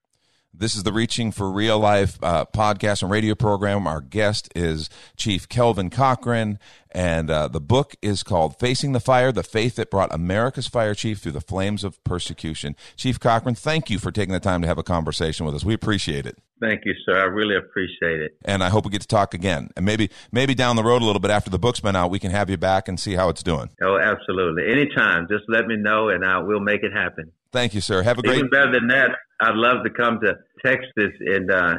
This 0.59 0.75
is 0.75 0.85
the 0.85 0.93
Reaching 0.93 1.33
for 1.33 1.51
Real 1.51 1.79
Life 1.79 2.19
uh, 2.23 2.47
podcast 2.47 3.03
and 3.03 3.11
radio 3.11 3.35
program. 3.35 3.87
Our 3.87 4.01
guest 4.01 4.51
is 4.57 4.89
Chief 5.15 5.47
Kelvin 5.51 5.91
Cochran, 5.91 6.59
and 6.91 7.31
uh, 7.31 7.49
the 7.49 7.61
book 7.61 7.95
is 8.01 8.23
called 8.23 8.59
Facing 8.59 8.93
the 8.93 9.01
Fire 9.01 9.33
The 9.33 9.43
Faith 9.43 9.77
That 9.77 9.91
Brought 9.91 10.15
America's 10.15 10.67
Fire 10.67 10.95
Chief 10.95 11.19
Through 11.19 11.33
the 11.33 11.43
Flames 11.43 11.85
of 11.85 12.03
Persecution. 12.05 12.75
Chief 12.97 13.21
Cochran, 13.21 13.55
thank 13.55 13.91
you 13.91 13.99
for 13.99 14.11
taking 14.11 14.33
the 14.33 14.41
time 14.41 14.63
to 14.63 14.69
have 14.69 14.79
a 14.79 14.83
conversation 14.83 15.45
with 15.45 15.55
us. 15.55 15.63
We 15.63 15.75
appreciate 15.75 16.25
it. 16.25 16.39
Thank 16.61 16.83
you, 16.85 16.95
sir. 17.05 17.19
I 17.19 17.25
really 17.25 17.57
appreciate 17.57 18.21
it. 18.21 18.37
And 18.45 18.65
I 18.65 18.71
hope 18.71 18.85
we 18.85 18.91
get 18.91 19.03
to 19.03 19.09
talk 19.09 19.35
again. 19.35 19.71
And 19.77 19.85
maybe 19.85 20.11
maybe 20.33 20.55
down 20.55 20.77
the 20.77 20.85
road 20.85 21.03
a 21.03 21.05
little 21.05 21.21
bit 21.21 21.31
after 21.31 21.51
the 21.51 21.59
book's 21.59 21.81
been 21.81 21.97
out, 21.97 22.11
we 22.11 22.19
can 22.19 22.31
have 22.31 22.49
you 22.49 22.57
back 22.57 22.89
and 22.89 22.99
see 22.99 23.15
how 23.15 23.29
it's 23.29 23.43
doing. 23.43 23.69
Oh, 23.83 23.99
absolutely. 23.99 24.71
Anytime. 24.71 25.27
Just 25.31 25.45
let 25.49 25.67
me 25.67 25.77
know, 25.77 26.09
and 26.09 26.25
I 26.25 26.39
will 26.39 26.61
make 26.61 26.83
it 26.83 26.93
happen. 26.93 27.31
Thank 27.53 27.75
you, 27.75 27.81
sir. 27.81 28.03
Have 28.03 28.19
a 28.19 28.23
great. 28.23 28.39
Even 28.39 28.51
better 28.51 28.73
than 28.73 28.89
that, 28.89 29.11
I'd 29.41 29.55
love 29.55 29.85
to 29.85 29.91
come 29.91 30.21
to 30.21 30.35
Texas 30.65 31.13
and 31.21 31.51
uh, 31.51 31.77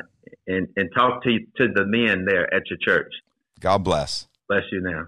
and 0.48 0.68
and 0.76 0.90
talk 0.96 1.24
to 1.24 1.40
to 1.58 1.68
the 1.74 1.86
men 1.86 2.26
there 2.26 2.54
at 2.54 2.64
your 2.70 2.78
church. 2.82 3.12
God 3.60 3.80
bless. 3.84 4.28
Bless 4.48 4.64
you 4.72 4.82
now. 4.82 5.08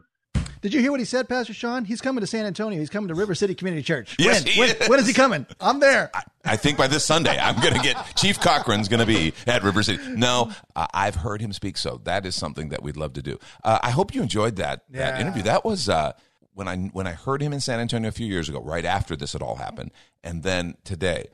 Did 0.62 0.74
you 0.74 0.82
hear 0.82 0.91
what 0.91 1.00
he 1.00 1.06
said, 1.06 1.30
Pastor 1.30 1.54
Sean? 1.54 1.86
He's 1.86 2.02
coming 2.02 2.19
to 2.19 2.28
San 2.28 2.45
Antonio. 2.45 2.80
He's 2.80 2.89
coming 2.89 3.08
to 3.08 3.15
River 3.15 3.34
City 3.34 3.56
Community 3.56 3.82
Church. 3.82 4.15
Yes, 4.19 4.43
when? 4.43 4.54
he 4.54 4.60
when, 4.60 4.69
is. 4.69 4.89
when 4.89 5.00
is 5.00 5.08
he 5.08 5.13
coming? 5.13 5.45
I'm 5.62 5.80
there. 5.80 6.12
I, 6.13 6.24
I 6.43 6.58
think 6.58 6.78
by 6.78 6.88
this 6.88 7.06
Sunday, 7.06 7.38
I'm 7.38 7.62
going 7.62 7.76
to 7.76 7.80
get 7.80 7.95
Chief 8.17 8.39
Cochran's 8.39 8.89
going 8.89 9.00
to 9.00 9.06
be 9.06 9.34
at 9.48 9.63
River 9.63 9.84
City. 9.84 10.04
No, 10.10 10.52
uh, 10.76 10.88
I've 10.93 11.15
heard 11.15 11.41
him 11.41 11.54
speak, 11.54 11.78
so 11.78 12.02
that 12.04 12.26
is 12.26 12.36
something 12.36 12.69
that 12.69 12.84
we'd 12.84 12.98
love 12.98 13.13
to 13.13 13.22
do. 13.22 13.39
Uh, 13.63 13.80
I 13.82 13.91
hope 13.91 14.13
you 14.13 14.22
enjoyed 14.22 14.58
that 14.58 14.84
that 14.91 15.22
interview. 15.22 15.43
That 15.43 15.63
was 15.63 15.88
uh, 15.88 16.13
when 16.54 16.67
I 16.67 16.76
when 16.78 17.08
I 17.08 17.12
heard 17.12 17.41
him 17.41 17.54
in 17.54 17.62
San 17.62 17.80
Antonio 17.80 18.10
a 18.10 18.12
few 18.12 18.28
years 18.28 18.50
ago, 18.50 18.62
right 18.62 18.86
after 18.86 19.15
this 19.15 19.34
had 19.34 19.41
all 19.41 19.56
happened, 19.56 19.91
and 20.24 20.43
then 20.43 20.76
today. 20.84 21.28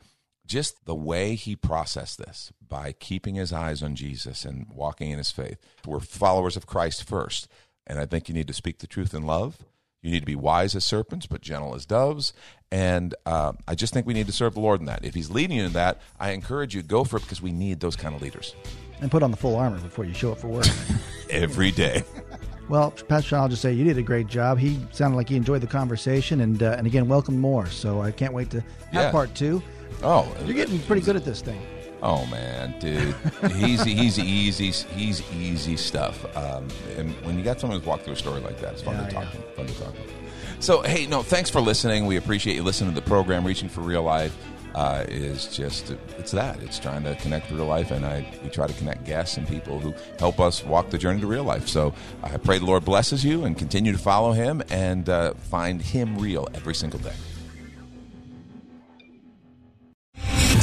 Just 0.46 0.84
the 0.84 0.94
way 0.94 1.34
he 1.34 1.56
processed 1.56 2.18
this 2.18 2.52
by 2.68 2.92
keeping 2.92 3.34
his 3.34 3.52
eyes 3.52 3.82
on 3.82 3.96
Jesus 3.96 4.44
and 4.44 4.68
walking 4.72 5.10
in 5.10 5.18
his 5.18 5.32
faith. 5.32 5.58
We're 5.84 5.98
followers 5.98 6.56
of 6.56 6.66
Christ 6.66 7.02
first. 7.02 7.48
And 7.86 7.98
I 7.98 8.06
think 8.06 8.28
you 8.28 8.34
need 8.34 8.48
to 8.48 8.52
speak 8.54 8.78
the 8.78 8.86
truth 8.86 9.14
in 9.14 9.22
love. 9.24 9.58
You 10.02 10.10
need 10.12 10.20
to 10.20 10.26
be 10.26 10.36
wise 10.36 10.74
as 10.76 10.84
serpents, 10.84 11.26
but 11.26 11.40
gentle 11.40 11.74
as 11.74 11.84
doves. 11.86 12.32
And 12.70 13.14
uh, 13.24 13.52
I 13.66 13.74
just 13.74 13.92
think 13.92 14.06
we 14.06 14.14
need 14.14 14.26
to 14.26 14.32
serve 14.32 14.54
the 14.54 14.60
Lord 14.60 14.80
in 14.80 14.86
that. 14.86 15.04
If 15.04 15.14
He's 15.14 15.30
leading 15.30 15.56
you 15.56 15.64
in 15.64 15.72
that, 15.72 16.00
I 16.20 16.30
encourage 16.30 16.74
you 16.74 16.82
go 16.82 17.02
for 17.04 17.16
it 17.16 17.20
because 17.22 17.40
we 17.42 17.50
need 17.52 17.80
those 17.80 17.96
kind 17.96 18.14
of 18.14 18.22
leaders 18.22 18.54
And 19.00 19.10
put 19.10 19.22
on 19.22 19.30
the 19.30 19.36
full 19.36 19.56
armor 19.56 19.78
before 19.80 20.04
you 20.04 20.14
show 20.14 20.32
up 20.32 20.38
for 20.38 20.48
work. 20.48 20.66
every 21.30 21.70
day. 21.72 22.04
well, 22.68 22.90
Pastor 22.92 23.28
Sean, 23.30 23.40
I'll 23.40 23.48
just 23.48 23.62
say 23.62 23.72
you 23.72 23.84
did 23.84 23.98
a 23.98 24.02
great 24.02 24.26
job. 24.28 24.58
He 24.58 24.78
sounded 24.92 25.16
like 25.16 25.28
he 25.28 25.36
enjoyed 25.36 25.60
the 25.60 25.66
conversation, 25.66 26.40
and 26.40 26.62
uh, 26.62 26.74
and 26.78 26.86
again, 26.86 27.08
welcome 27.08 27.38
more. 27.38 27.66
So 27.66 28.00
I 28.00 28.10
can't 28.12 28.32
wait 28.32 28.50
to 28.50 28.60
have 28.60 28.66
Yeah. 28.92 29.10
part 29.10 29.34
two. 29.34 29.62
Oh, 30.02 30.32
You're 30.44 30.54
getting 30.54 30.78
pretty 30.80 31.02
good 31.02 31.16
at 31.16 31.24
this 31.24 31.40
thing. 31.40 31.60
Oh 32.02 32.26
man, 32.26 32.74
dude, 32.78 33.14
he's 33.54 33.82
he's 33.84 34.18
easy 34.18 34.70
he's 34.94 35.22
easy 35.32 35.76
stuff. 35.76 36.24
Um, 36.36 36.68
and 36.96 37.12
when 37.24 37.38
you 37.38 37.44
got 37.44 37.58
someone 37.58 37.78
who's 37.78 37.86
walked 37.86 38.04
through 38.04 38.12
a 38.14 38.16
story 38.16 38.40
like 38.40 38.60
that, 38.60 38.74
it's 38.74 38.82
fun 38.82 38.94
Yeah, 38.96 39.06
to 39.08 39.14
talk. 39.14 39.24
yeah. 39.34 39.40
Fun 39.56 39.66
to 39.66 39.74
talk. 39.80 39.94
So 40.60 40.82
hey, 40.82 41.06
no, 41.06 41.22
thanks 41.22 41.48
for 41.50 41.60
listening. 41.60 42.06
We 42.06 42.16
appreciate 42.16 42.54
you 42.56 42.62
listening 42.62 42.94
to 42.94 43.00
the 43.00 43.06
program. 43.06 43.44
Reaching 43.46 43.68
for 43.68 43.80
Real 43.80 44.02
Life 44.02 44.36
uh, 44.74 45.04
is 45.08 45.46
just 45.56 45.90
it's 46.18 46.32
that 46.32 46.62
it's 46.62 46.78
trying 46.78 47.02
to 47.04 47.14
connect 47.16 47.50
real 47.50 47.64
life, 47.66 47.90
and 47.90 48.04
I 48.04 48.26
we 48.44 48.50
try 48.50 48.66
to 48.66 48.74
connect 48.74 49.04
guests 49.04 49.38
and 49.38 49.48
people 49.48 49.78
who 49.78 49.94
help 50.18 50.38
us 50.38 50.62
walk 50.64 50.90
the 50.90 50.98
journey 50.98 51.20
to 51.22 51.26
real 51.26 51.44
life. 51.44 51.66
So 51.66 51.94
I 52.22 52.36
pray 52.36 52.58
the 52.58 52.66
Lord 52.66 52.84
blesses 52.84 53.24
you 53.24 53.44
and 53.46 53.56
continue 53.56 53.92
to 53.92 53.98
follow 53.98 54.32
Him 54.32 54.62
and 54.70 55.08
uh, 55.08 55.32
find 55.34 55.80
Him 55.80 56.18
real 56.18 56.46
every 56.54 56.74
single 56.74 57.00
day. 57.00 57.14